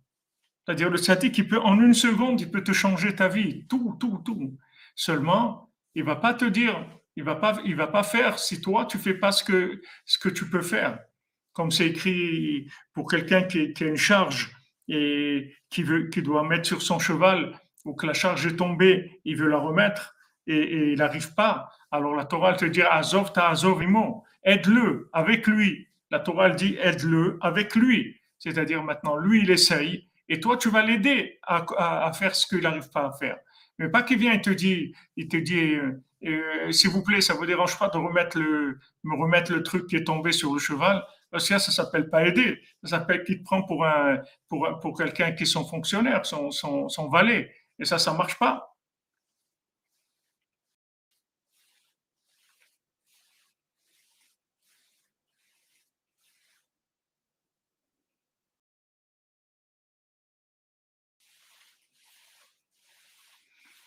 [0.64, 3.96] c'est-à-dire le tzaddik il peut en une seconde il peut te changer ta vie tout
[3.98, 4.56] tout tout
[4.94, 6.86] seulement il va pas te dire,
[7.16, 10.18] il va pas, il va pas faire si toi tu fais pas ce que ce
[10.18, 10.98] que tu peux faire.
[11.52, 14.52] Comme c'est écrit pour quelqu'un qui, qui, a une charge
[14.88, 19.20] et qui veut, qui doit mettre sur son cheval ou que la charge est tombée,
[19.24, 20.14] il veut la remettre
[20.46, 21.70] et, il n'arrive pas.
[21.90, 23.82] Alors la Torah te dit Azov ta Azov
[24.44, 25.88] aide-le avec lui.
[26.10, 28.16] La Torah dit aide-le avec lui.
[28.38, 32.46] C'est-à-dire maintenant lui il essaye et toi tu vas l'aider à, à, à faire ce
[32.46, 33.38] qu'il n'arrive pas à faire.
[33.78, 37.20] Mais pas qu'il vient et te dit, il te dit, euh, euh, s'il vous plaît,
[37.20, 40.52] ça vous dérange pas de remettre le, me remettre le truc qui est tombé sur
[40.52, 42.60] le cheval, parce que ça, ça s'appelle pas aider.
[42.84, 46.50] Ça s'appelle qu'il te prend pour un, pour, pour quelqu'un qui est son fonctionnaire, son,
[46.50, 47.52] son, son valet.
[47.78, 48.71] Et ça, ça marche pas.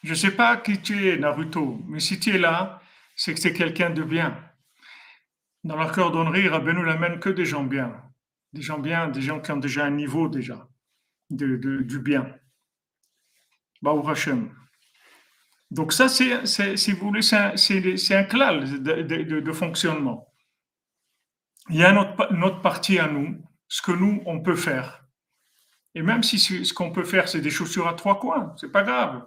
[0.05, 2.79] Je ne sais pas qui tu es, Naruto, mais si tu es là,
[3.15, 4.39] c'est que c'est quelqu'un de bien.
[5.63, 7.91] Dans leur cordonnerie, Rabbeinu n'amène que des gens bien.
[8.53, 10.69] Des gens bien, des gens qui ont déjà un niveau déjà
[11.31, 12.31] de, du bien.
[13.81, 14.55] Baou Hashem.
[15.71, 16.45] Donc ça, c'est,
[16.77, 20.31] si vous voulez, c'est un, clal de, de, fonctionnement.
[21.71, 25.03] Il y a notre, notre partie à nous, ce que nous, on peut faire.
[25.95, 28.83] Et même si ce qu'on peut faire, c'est des chaussures à trois coins, c'est pas
[28.83, 29.25] grave.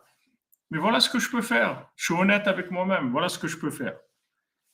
[0.71, 1.89] Mais voilà ce que je peux faire.
[1.97, 3.11] Je suis honnête avec moi-même.
[3.11, 3.97] Voilà ce que je peux faire.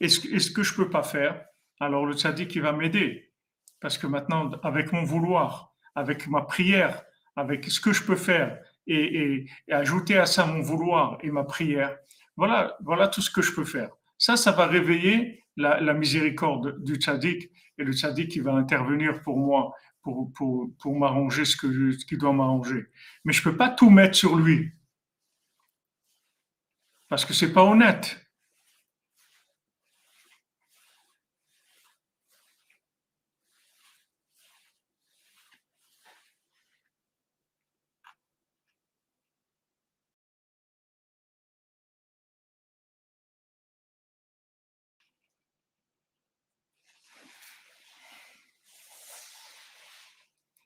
[0.01, 1.45] Et ce, que je ne peux pas faire,
[1.81, 3.33] alors le tzaddik, il va m'aider.
[3.81, 7.03] Parce que maintenant, avec mon vouloir, avec ma prière,
[7.37, 11.97] avec ce que je peux faire, et, ajouter à ça mon vouloir et ma prière,
[12.37, 13.91] voilà, voilà tout ce que je peux faire.
[14.19, 19.39] Ça, ça va réveiller la, miséricorde du tzaddik, et le tzaddik qui va intervenir pour
[19.39, 19.73] moi,
[20.03, 22.87] pour, pour, pour m'arranger ce, ce qu'il doit m'arranger.
[23.25, 24.73] Mais je ne peux pas tout mettre sur lui.
[27.15, 28.19] Parce que c'est pas honnête.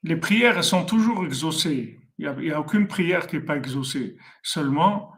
[0.03, 2.01] Les prières sont toujours exaucées.
[2.17, 4.17] Il n'y a, a, aucune prière qui n'est pas exaucée.
[4.43, 5.18] Seulement,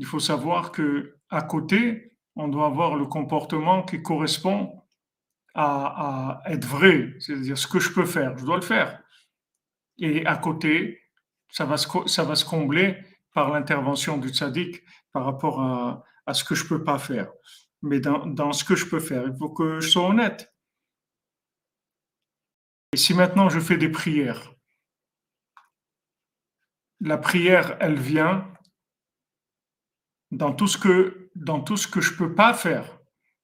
[0.00, 4.82] il faut savoir que à côté, on doit avoir le comportement qui correspond
[5.54, 9.02] à, être vrai, c'est-à-dire ce que je peux faire, je dois le faire.
[9.98, 11.02] Et à côté,
[11.50, 12.96] ça va se, combler
[13.34, 14.82] par l'intervention du tzaddik
[15.12, 17.30] par rapport à, ce que je peux pas faire.
[17.82, 20.50] Mais dans, dans ce que je peux faire, il faut que je sois honnête.
[22.94, 24.54] Et si maintenant je fais des prières,
[27.00, 28.50] la prière, elle vient
[30.30, 32.98] dans tout ce que dans tout ce que je peux pas faire.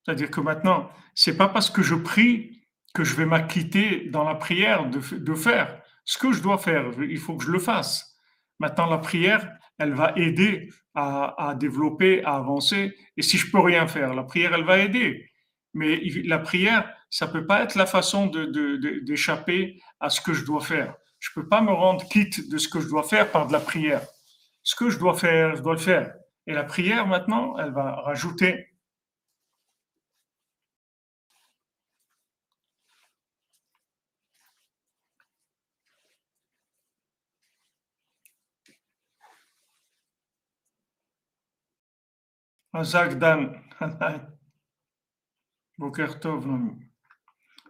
[0.05, 2.63] C'est-à-dire que maintenant, c'est pas parce que je prie
[2.95, 6.91] que je vais m'acquitter dans la prière de, de faire ce que je dois faire.
[7.03, 8.17] Il faut que je le fasse.
[8.59, 12.97] Maintenant, la prière, elle va aider à, à, développer, à avancer.
[13.17, 15.31] Et si je peux rien faire, la prière, elle va aider.
[15.75, 20.33] Mais la prière, ça peut pas être la façon d'échapper de, de, à ce que
[20.33, 20.95] je dois faire.
[21.19, 23.61] Je peux pas me rendre quitte de ce que je dois faire par de la
[23.61, 24.01] prière.
[24.63, 26.15] Ce que je dois faire, je dois le faire.
[26.47, 28.69] Et la prière, maintenant, elle va rajouter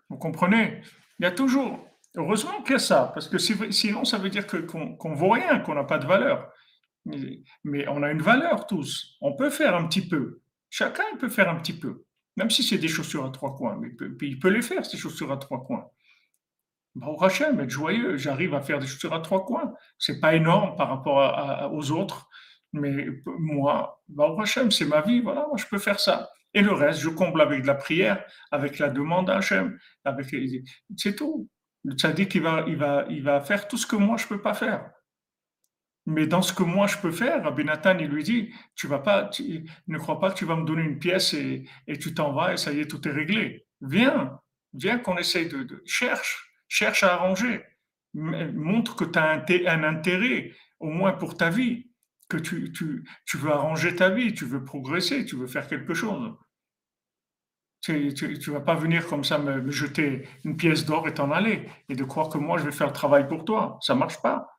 [0.09, 0.83] Vous comprenez?
[1.18, 1.79] Il y a toujours.
[2.16, 5.61] Heureusement qu'il y a ça, parce que sinon, ça veut dire qu'on ne vaut rien,
[5.61, 6.51] qu'on n'a pas de valeur.
[7.64, 9.16] Mais on a une valeur tous.
[9.20, 10.40] On peut faire un petit peu.
[10.70, 12.04] Chacun peut faire un petit peu.
[12.36, 13.78] Même si c'est des chaussures à trois coins.
[13.80, 13.88] Mais
[14.22, 15.86] il peut, les faire, ces chaussures à trois coins.
[16.94, 19.74] Bon, Rachel, être joyeux, j'arrive à faire des chaussures à trois coins.
[19.98, 22.28] C'est pas énorme par rapport aux autres,
[22.72, 23.07] mais
[23.38, 26.30] moi, bon, Hachem, c'est ma vie, voilà, moi je peux faire ça.
[26.54, 29.78] Et le reste, je comble avec de la prière, avec la demande à Hachem,
[30.96, 31.48] c'est tout.
[31.84, 34.40] Le tzaddik, il va, il, va, il va faire tout ce que moi je peux
[34.40, 34.90] pas faire.
[36.07, 39.00] Mais dans ce que moi je peux faire, Rabbi Nathan, il lui dit, tu vas
[39.00, 39.28] pas,
[39.88, 41.64] ne crois pas que tu vas me donner une pièce et,
[41.98, 43.66] tu t'en vas et ça y est, tout est réglé.
[43.80, 44.38] Viens,
[44.72, 47.64] viens qu'on essaye de, cherche, cherche à arranger.
[48.14, 51.90] Montre que tu as un, intérêt, au moins pour ta vie,
[52.28, 52.72] que tu,
[53.34, 56.34] veux arranger ta vie, tu veux progresser, tu veux faire quelque chose.
[57.80, 61.30] Tu ne vas pas venir comme ça me, me jeter une pièce d'or et t'en
[61.32, 63.78] aller et de croire que moi je vais faire le travail pour toi.
[63.80, 64.55] Ça marche pas.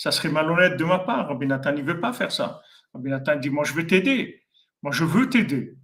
[0.00, 1.28] Ça serait malhonnête de ma part.
[1.28, 2.62] Rabbi Nathan ne veut pas faire ça.
[2.94, 4.46] Rabbi Nathan dit, moi je veux t'aider.
[4.80, 5.76] Moi je veux t'aider.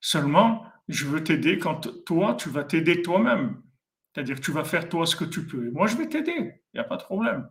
[0.00, 3.62] Seulement, je veux t'aider quand toi, tu vas t'aider toi-même.
[4.12, 5.70] C'est-à-dire tu vas faire toi ce que tu peux.
[5.70, 6.34] moi, je vais t'aider.
[6.34, 7.48] Il n'y a pas de problème.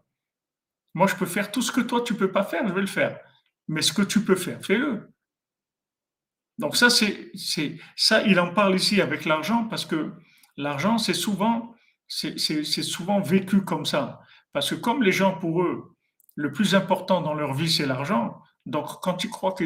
[0.94, 2.82] Moi, je peux faire tout ce que toi, tu ne peux pas faire, je vais
[2.82, 3.18] le faire.
[3.70, 5.10] Mais ce que tu peux faire, fais-le.
[6.58, 7.32] Donc ça, c'est,
[7.96, 10.12] ça, il en parle ici avec l'argent parce que
[10.58, 11.74] l'argent, c'est souvent,
[12.10, 14.20] c'est souvent vécu comme ça.
[14.54, 15.96] Parce que comme les gens, pour eux,
[16.36, 19.66] le plus important dans leur vie, c'est l'argent, donc quand ils croient que,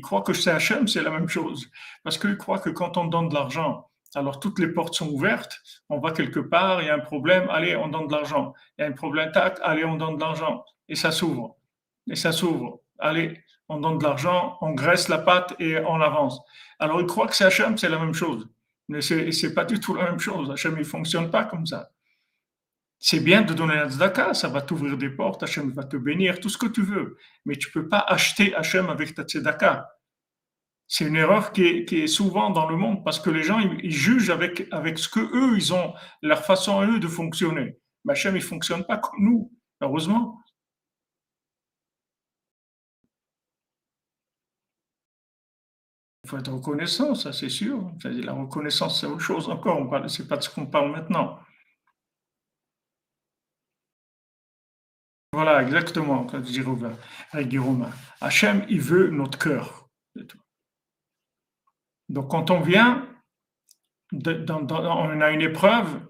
[0.00, 1.68] croient que c'est Hachem, c'est la même chose.
[2.02, 5.60] Parce qu'ils croient que quand on donne de l'argent, alors toutes les portes sont ouvertes,
[5.88, 8.54] on va quelque part, il y a un problème, allez, on donne de l'argent.
[8.78, 10.64] Il y a un problème, tac, allez, on donne de l'argent.
[10.88, 11.56] Et ça s'ouvre.
[12.08, 12.80] Et ça s'ouvre.
[12.98, 16.40] Allez, on donne de l'argent, on graisse la pâte et on avance.
[16.78, 18.48] Alors ils croient que c'est Hachem, c'est la même chose.
[18.88, 20.50] Mais ce n'est pas du tout la même chose.
[20.50, 21.90] Hachem, il ne fonctionne pas comme ça.
[23.02, 26.38] C'est bien de donner la tzedaka, ça va t'ouvrir des portes, Hachem va te bénir,
[26.38, 27.16] tout ce que tu veux.
[27.46, 29.88] Mais tu ne peux pas acheter Hachem avec ta tzedaka.
[30.86, 34.30] C'est une erreur qui est, souvent dans le monde parce que les gens, ils, jugent
[34.30, 37.78] avec, avec ce que eux, ils ont, leur façon eux de fonctionner.
[38.04, 40.42] Mais Hachem, il ne fonctionne pas comme nous, heureusement.
[46.24, 47.90] Il faut être reconnaissant, ça c'est sûr.
[48.04, 49.78] La reconnaissance, c'est autre chose encore.
[50.10, 51.38] Ce n'est pas de ce qu'on parle maintenant.
[55.42, 57.90] Voilà, exactement, comme dit Romain.
[58.20, 59.88] Hachem, il veut notre cœur.
[62.10, 63.08] Donc, quand on vient,
[64.12, 66.06] on a une épreuve,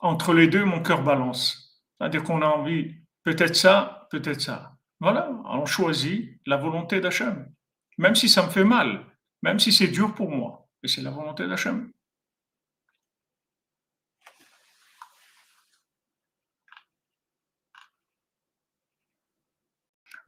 [0.00, 1.80] entre les deux, mon cœur balance.
[1.96, 2.94] C'est-à-dire qu'on a envie,
[3.24, 4.76] peut-être ça, peut-être ça.
[5.00, 7.50] Voilà, on choisit la volonté d'Hachem.
[7.96, 9.06] Même si ça me fait mal,
[9.42, 11.90] même si c'est dur pour moi, et c'est la volonté d'Hachem.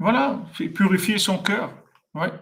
[0.01, 0.43] Voilà,
[0.75, 1.73] purifier son cœur.
[2.15, 2.33] Ouais.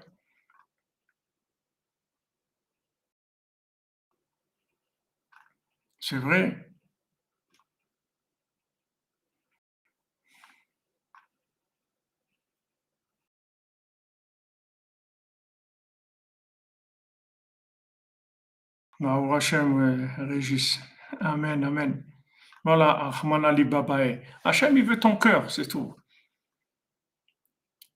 [6.01, 6.69] C'est vrai.
[19.01, 20.81] Hachem, Régis.
[21.21, 22.05] Amen, amen.
[22.65, 24.23] Voilà, Ahman Ali Babae.
[24.45, 25.95] Hachem, il veut ton cœur, c'est tout.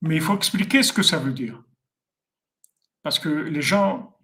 [0.02, 1.62] Mais il faut expliquer ce que ça veut dire.
[3.02, 4.16] Parce que les gens,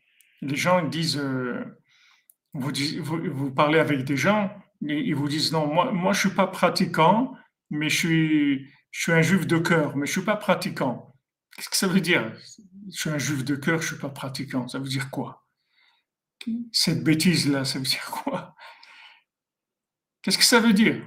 [0.42, 1.64] les gens disent, euh,
[2.52, 2.72] vous,
[3.32, 4.50] vous, parlez avec des gens,
[4.80, 7.34] ils vous disent non, moi, moi je suis pas pratiquant,
[7.70, 11.14] mais je suis, je suis un juif de cœur, mais je suis pas pratiquant.
[11.56, 12.32] Qu'est-ce que ça veut dire?
[12.92, 14.68] Je suis un juif de cœur, je suis pas pratiquant.
[14.68, 15.46] Ça veut dire quoi?
[16.72, 18.54] Cette bêtise-là, ça veut dire quoi?
[20.22, 21.02] Qu'est-ce que ça veut dire?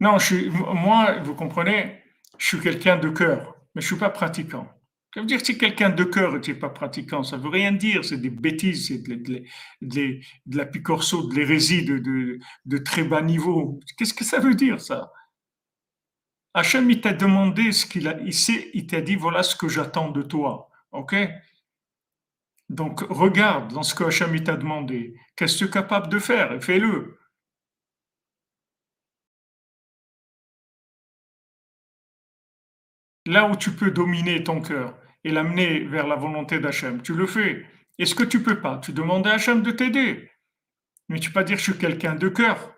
[0.00, 2.02] Non, je suis, moi, vous comprenez,
[2.38, 4.68] je suis quelqu'un de cœur, mais je ne suis pas pratiquant.
[5.14, 7.22] Ça veut dire que c'est quelqu'un de cœur et tu n'es pas pratiquant.
[7.22, 12.78] Ça ne veut rien dire, c'est des bêtises, c'est de, la picorceau, de l'hérésie de,
[12.78, 13.80] très bas niveau.
[13.96, 15.12] Qu'est-ce que ça veut dire ça?
[16.54, 20.70] Hachem, t'a demandé ce qu'il a, il t'a dit voilà ce que j'attends de toi.
[20.92, 21.14] Ok?
[22.68, 25.14] Donc regarde dans ce que Hachem t'a demandé.
[25.36, 26.62] Qu'est-ce que tu es capable de faire?
[26.62, 27.17] Fais-le.
[33.28, 37.26] là où tu peux dominer ton cœur et l'amener vers la volonté d'Hachem, tu le
[37.26, 37.66] fais.
[37.98, 40.30] Et ce que tu peux pas, tu demandes à Hachem de t'aider.
[41.08, 42.74] Mais tu peux pas dire je suis quelqu'un de cœur.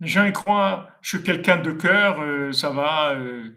[0.00, 3.56] Les gens y croient, je suis quelqu'un de cœur, euh, ça va, euh,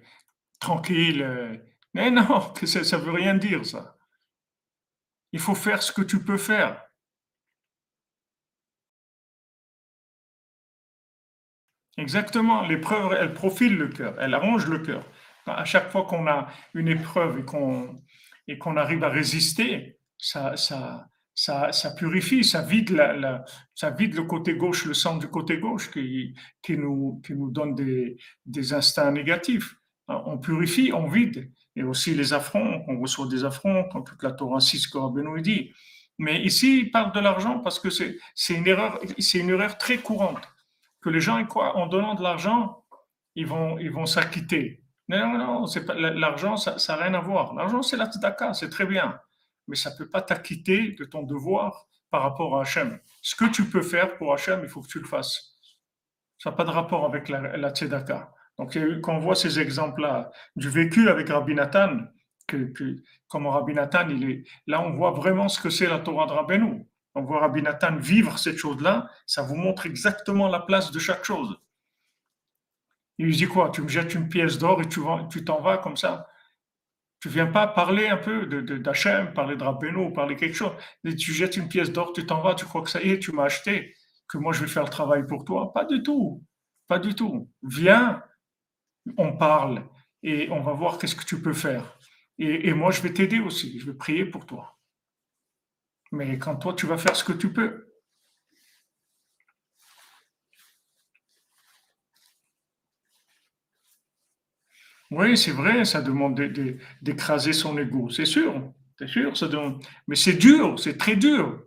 [0.60, 1.22] tranquille.
[1.24, 1.58] Euh.
[1.94, 3.93] Mais non, ça ne veut rien dire ça.
[5.34, 6.82] Il faut faire ce que tu peux faire.
[11.98, 15.06] Exactement, l'épreuve, elle profile le cœur, elle arrange le cœur.
[15.46, 17.40] À chaque fois qu'on a une épreuve
[18.48, 24.16] et qu'on arrive à résister, ça, ça, ça, ça purifie, ça vide, la- ça vide
[24.16, 28.18] le côté gauche, le sang du côté gauche qui, qui, nous, qui nous donne des,
[28.46, 29.76] des instincts négatifs.
[30.08, 31.52] On purifie, on vide.
[31.76, 35.30] Et aussi les affronts, on reçoit des affronts, comme toute la Torah 6 que Rabbeinu
[35.30, 35.72] nous dit.
[36.20, 38.20] Mais ici, il parle de l'argent parce que c'est
[38.50, 39.00] une erreur,
[39.34, 40.48] une erreur très courante
[41.04, 42.86] que les gens, quoi, en donnant de l'argent,
[43.36, 44.84] ils vont, ils vont s'acquitter.
[45.10, 45.66] Non, non, non,
[46.16, 47.54] l'argent, ça n'a rien à voir.
[47.54, 49.20] L'argent, c'est la tzedaka, c'est très bien.
[49.68, 53.00] Mais ça ne peut pas t'acquitter de ton devoir par rapport à Hachem.
[53.22, 55.58] Ce que tu peux faire pour Hachem, il faut que tu le fasses.
[56.38, 58.32] Ça n'a pas de rapport avec la, la tzedaka.
[58.60, 62.00] Donc, quand on voit ces exemples-là du vécu avec Rabbi Nathan,
[62.48, 62.72] que,
[63.32, 66.86] Rabbi Nathan, il est, là, on voit vraiment ce que c'est la Torah de Rabbeinu
[67.16, 71.24] on voit Rabbi Nathan vivre cette chose-là, ça vous montre exactement la place de chaque
[71.24, 71.58] chose.
[73.18, 73.70] Il lui dit quoi?
[73.70, 76.28] Tu me jettes une pièce d'or et tu t'en vas comme ça
[77.20, 80.74] Tu viens pas parler un peu d'Hachem, de, parler de Rabbeinu, parler quelque chose.
[81.04, 83.20] Et tu jettes une pièce d'or, tu t'en vas, tu crois que ça y est,
[83.20, 83.96] tu m'as acheté,
[84.28, 86.44] que moi je vais faire le travail pour toi Pas du tout.
[86.88, 87.50] Pas du tout.
[87.62, 88.24] Viens,
[89.18, 89.88] on parle
[90.22, 91.98] et on va voir qu'est-ce que tu peux faire.
[92.38, 93.80] Et, et moi, je vais t'aider aussi.
[93.80, 94.80] Je vais prier pour toi.
[96.12, 97.88] Mais quand toi, tu vas faire ce que tu peux.
[105.12, 106.42] Oui, c'est vrai, ça demande
[107.02, 109.86] d'écraser son ego, c'est sûr, c'est sûr, ça demande...
[110.08, 111.64] mais c'est dur, c'est très dur.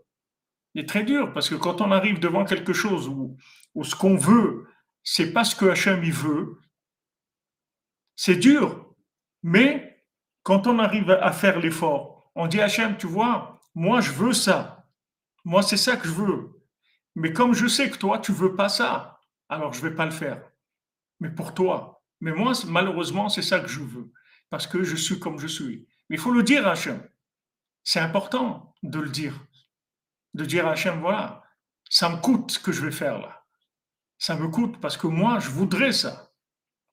[0.74, 3.38] C'est très dur parce que quand on arrive devant quelque chose où,
[3.82, 4.66] ce qu'on veut,
[5.04, 6.58] c'est pas ce que Hachem veut,
[8.16, 8.94] c'est dur.
[9.42, 10.04] Mais
[10.42, 14.88] quand on arrive à faire l'effort, on dit Hachem, tu vois, moi, je veux ça.
[15.44, 16.62] Moi, c'est ça que je veux.
[17.14, 20.10] Mais comme je sais que toi, tu veux pas ça, alors je vais pas le
[20.10, 20.50] faire.
[21.20, 22.02] Mais pour toi.
[22.20, 24.10] Mais moi, malheureusement, c'est ça que je veux.
[24.50, 25.86] Parce que je suis comme je suis.
[26.08, 27.00] Mais il faut le dire à Hachem.
[27.84, 29.38] C'est important de le dire.
[30.34, 31.42] De dire à Hachem, voilà,
[31.88, 33.44] ça me coûte ce que je vais faire là.
[34.18, 36.25] Ça me coûte parce que moi, je voudrais ça.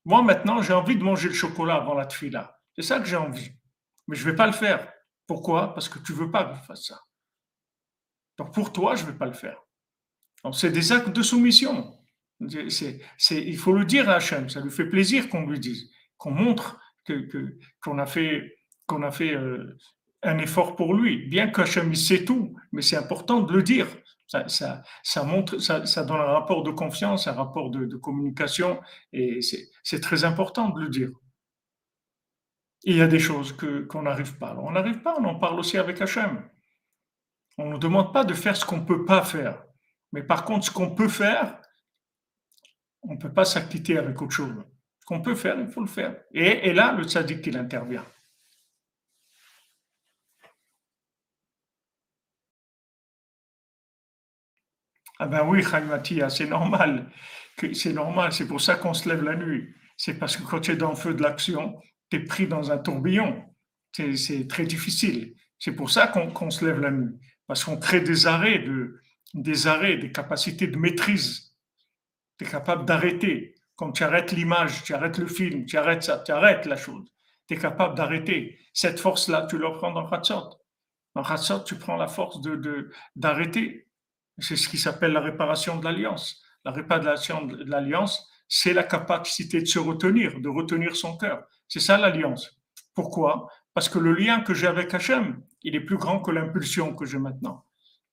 [0.06, 2.60] Moi, maintenant, j'ai envie de manger le chocolat avant la tefila.
[2.76, 3.52] C'est ça que j'ai envie.
[4.08, 4.92] Mais je ne vais pas le faire.
[5.28, 5.74] Pourquoi?
[5.74, 7.00] Parce que tu veux pas que je fasse ça.
[8.38, 9.58] Donc pour toi, je ne vais pas le faire.
[10.52, 11.98] c'est des actes de soumission.
[12.68, 13.00] C'est,
[13.30, 16.80] il faut le dire à Hachem, ça lui fait plaisir qu'on lui dise, qu'on montre
[17.06, 19.78] que, qu'on a fait, qu'on a fait euh,
[20.24, 21.28] un effort pour lui.
[21.28, 23.88] Bien qu'Hachem il sait tout, mais c'est important de le dire.
[24.28, 28.80] Ça, montre, ça, donne un rapport de confiance, un rapport de, communication,
[29.12, 31.10] et c'est, très important de le dire
[32.86, 33.56] il y a des choses
[33.88, 34.56] qu'on n'arrive pas.
[34.58, 36.50] on n'arrive pas, on en parle aussi avec Hachem.
[37.58, 39.64] On ne demande pas de faire ce qu'on ne peut pas faire.
[40.12, 41.62] Mais par contre, ce qu'on peut faire,
[43.04, 44.56] on ne peut pas s'acquitter avec autre chose.
[45.00, 46.16] Ce qu'on peut faire, il faut le faire.
[46.34, 48.06] Et, là, le tzaddik, il intervient.
[55.24, 57.10] Ah ben oui, Matia, c'est normal.
[57.74, 59.74] C'est normal, c'est pour ça qu'on se lève la nuit.
[59.96, 61.80] C'est parce que quand tu es dans le feu de l'action,
[62.20, 63.46] pris dans un tourbillon.
[63.94, 65.36] C'est très difficile.
[65.60, 67.16] C'est pour ça qu'on se lève la nuit,
[67.48, 69.00] parce qu'on crée des arrêts, de,
[69.34, 71.54] des arrêts, des capacités de maîtrise.
[72.38, 73.56] Tu es capable d'arrêter.
[73.76, 77.08] Quand tu arrêtes l'image, tu arrêtes le film, tu arrêtes ça, tu arrêtes la chose.
[77.48, 78.60] Tu es capable d'arrêter.
[78.74, 80.50] Cette force-là, tu la prends dans Hatzot.
[81.16, 83.88] Dans Hatzot, tu prends la force de d'arrêter.
[84.40, 86.42] C'est ce qui s'appelle la réparation de l'alliance.
[86.66, 91.44] La réparation de l'alliance, c'est la capacité de se retenir, de retenir son cœur.
[91.68, 92.60] C'est ça l'alliance.
[92.94, 93.48] Pourquoi?
[93.74, 97.06] Parce que le lien que j'ai avec Hachem, il est plus grand que l'impulsion que
[97.06, 97.66] j'ai maintenant.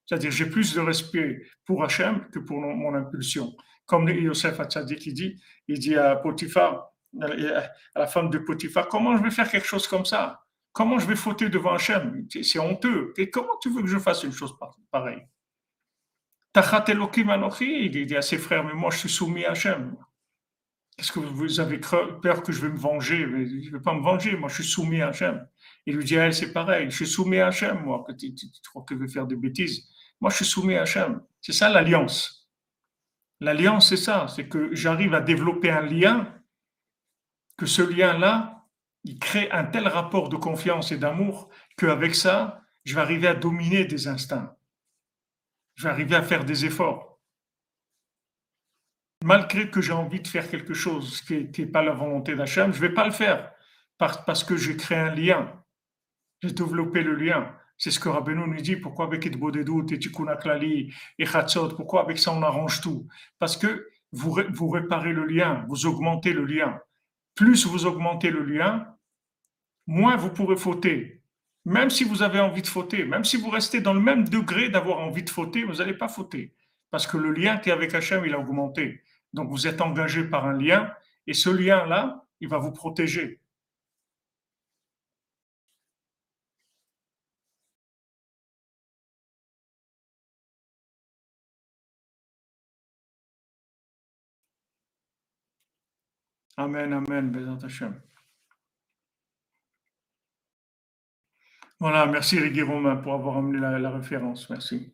[0.06, 3.55] C'est-à-dire, j'ai plus de respect pour Hachem que pour mon, impulsion.
[3.86, 6.90] Comme Yosef Hatzadik, il dit, il dit à Potiphar,
[7.20, 10.40] à la femme de Potiphar, comment je vais faire quelque chose comme ça?
[10.72, 12.26] Comment je vais fauter devant Hachem?
[12.42, 13.12] C'est honteux.
[13.18, 14.55] Et comment tu veux que je fasse une chose
[14.90, 15.22] pareille?
[16.52, 19.97] Tachat Elohim il dit à ses frères, mais moi je suis soumis à Hachem.
[20.98, 23.20] Est-ce que vous avez peur que je vais me venger?
[23.20, 25.47] Je ne vais pas me venger, moi je suis soumis à Hachem.
[25.86, 28.32] Il lui dit elle, c'est pareil, je suis soumis à Hachem, moi, que tu,
[28.68, 29.89] crois que je vais faire des bêtises.
[30.20, 31.22] Moi je suis soumis à Hachem.
[31.40, 32.48] C'est ça l'alliance.
[33.40, 36.35] L'alliance, c'est ça, c'est que j'arrive à développer un lien,
[37.56, 38.66] que ce lien-là,
[39.05, 41.48] il crée un tel rapport de confiance et d'amour
[41.78, 44.55] qu'avec ça, je vais arriver à dominer des instincts.
[45.81, 47.19] Je vais arriver à faire des efforts.
[49.24, 52.82] malgré que j'ai envie de faire quelque chose qui n'est pas la volonté d'Hachem, je
[52.82, 53.51] ne vais pas le faire
[53.97, 55.65] parce, que j'ai créé un lien.
[56.43, 57.57] J'ai développé le lien.
[57.78, 58.77] C'est ce que Rabbeinu nous dit.
[58.77, 63.09] Pourquoi avec Edbodedut et Tikkun Klali et Chatzot, pourquoi avec ça on arrange tout?
[63.39, 66.78] Parce que vous, vous réparez le lien, vous augmentez le lien.
[67.35, 68.86] Plus vous augmentez le lien,
[69.86, 71.19] moins vous pourrez fauter.
[71.65, 74.70] Même si vous avez envie de fauter, même si vous restez dans le même degré
[74.70, 76.55] d'avoir envie de fauter, vous n'allez pas fauter.
[76.91, 79.03] Parce que le lien qui est avec Hachem, il a augmenté.
[79.32, 80.93] Donc vous êtes engagé par un lien,
[81.27, 83.41] et ce lien-là, il va vous protéger.
[96.57, 98.10] Amen, Amen, Bézat Hachem.
[101.81, 104.51] Voilà, merci Régui Romain pour avoir amené la, référence.
[104.51, 104.93] Merci.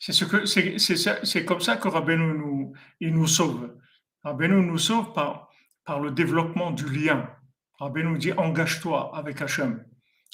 [0.00, 3.78] C'est ce comme ça que Rabbeinu nous il nous sauve.
[4.24, 5.48] Rabbeinu nous sauve par
[5.84, 7.30] par le développement du lien.
[7.78, 9.84] Rabbeinu dit engage-toi avec Hachem,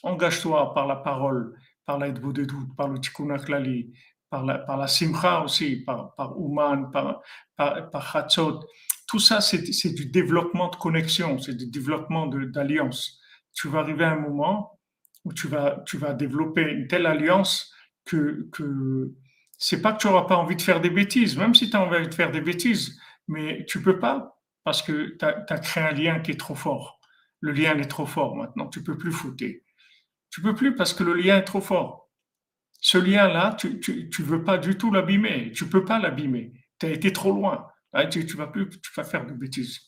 [0.03, 1.57] engage-toi par la parole,
[1.99, 3.93] par doutes, par le tikkun klali,
[4.29, 7.23] par la, par la simcha aussi, par, par Ouman, par,
[7.57, 8.27] par, par
[9.09, 13.19] Tout ça, c'est du développement de connexion, c'est du développement d'alliance.
[13.53, 14.79] Tu vas arriver à un moment
[15.25, 17.73] où tu vas, tu vas développer une telle alliance
[18.05, 19.13] que, que
[19.59, 21.83] c'est pas que tu n'auras pas envie de faire des bêtises, même si tu as
[21.83, 22.99] envie de faire des bêtises,
[23.29, 27.01] mais tu peux pas parce que tu as, créé un lien qui est trop fort.
[27.41, 29.65] Le lien est trop fort maintenant, tu peux plus fouter.
[30.31, 32.09] Tu peux plus parce que le lien est trop fort.
[32.81, 35.53] Ce lien-là, tu ne veux pas du tout l'abîmer.
[35.53, 36.53] Tu peux pas l'abîmer.
[36.79, 37.69] Tu as été trop loin.
[38.11, 39.81] Tu, tu vas plus, tu vas faire de bêtises.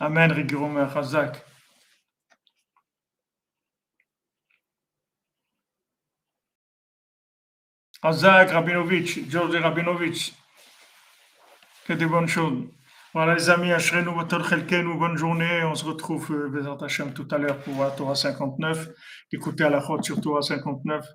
[0.00, 1.44] Amen, Rigiromer Razak.
[8.02, 10.34] Razak Rabinovich, George Rabinovich.
[11.86, 12.66] Que des bonnes choses.
[13.14, 15.62] Voilà les amis, Ashrenu Khelkenu, bonne journée.
[15.62, 18.88] On se retrouve euh, Hashem tout à l'heure pour Torah 59.
[19.30, 21.06] Écoutez à la chôte sur Torah 59.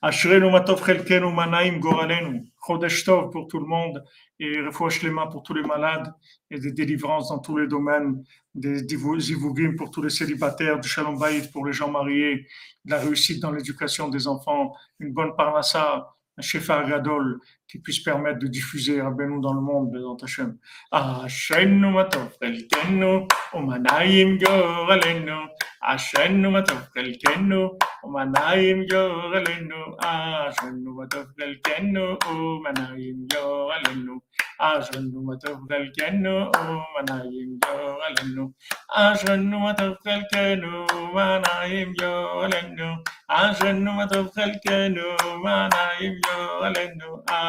[0.00, 2.50] Ashrenu Matov Chelkenu Manaim Goralenu.
[2.66, 4.02] Chodesh Tov pour tout le monde
[4.40, 6.10] et refouach les mains pour tous les malades
[6.50, 8.78] et des délivrances dans tous les domaines, des
[9.18, 12.46] zivugim pour tous les célibataires, du shalom bayit pour les gens mariés,
[12.86, 18.02] de la réussite dans l'éducation des enfants, une bonne parnassa un chef Gadol qui puisse
[18.02, 20.56] permettre de diffuser Rabbeinu dans le monde, dans Bezant Hashem.
[20.92, 25.48] Ashenu matov telkenu, umanayim gorelenu.
[25.82, 27.70] Ashenu matov telkenu,
[28.04, 29.80] umanayim gorelenu.
[30.00, 34.20] Ashenu matov telkenu, umanayim gorelenu.
[34.58, 38.54] Ashenu matov telkenu, umanayim gorelenu.
[38.96, 43.02] Ashenu matov telkenu, umanayim gorelenu.
[43.28, 47.22] Ashenu matov telkenu, umanayim gorelenu.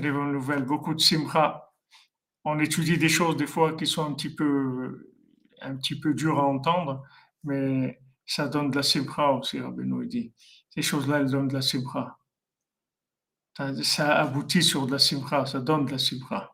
[0.00, 1.72] des bonnes nouvelles, beaucoup de simcha.
[2.44, 5.12] On étudie des choses des fois qui sont un petit peu,
[5.60, 7.02] un petit peu dures à entendre,
[7.42, 10.32] mais ça donne de la simcha aussi, Rabbeinu dit.
[10.70, 12.18] Ces choses-là, elles donnent de la simcha.
[13.82, 16.50] Ça, aboutit sur de la simcha, ça donne de la simcha.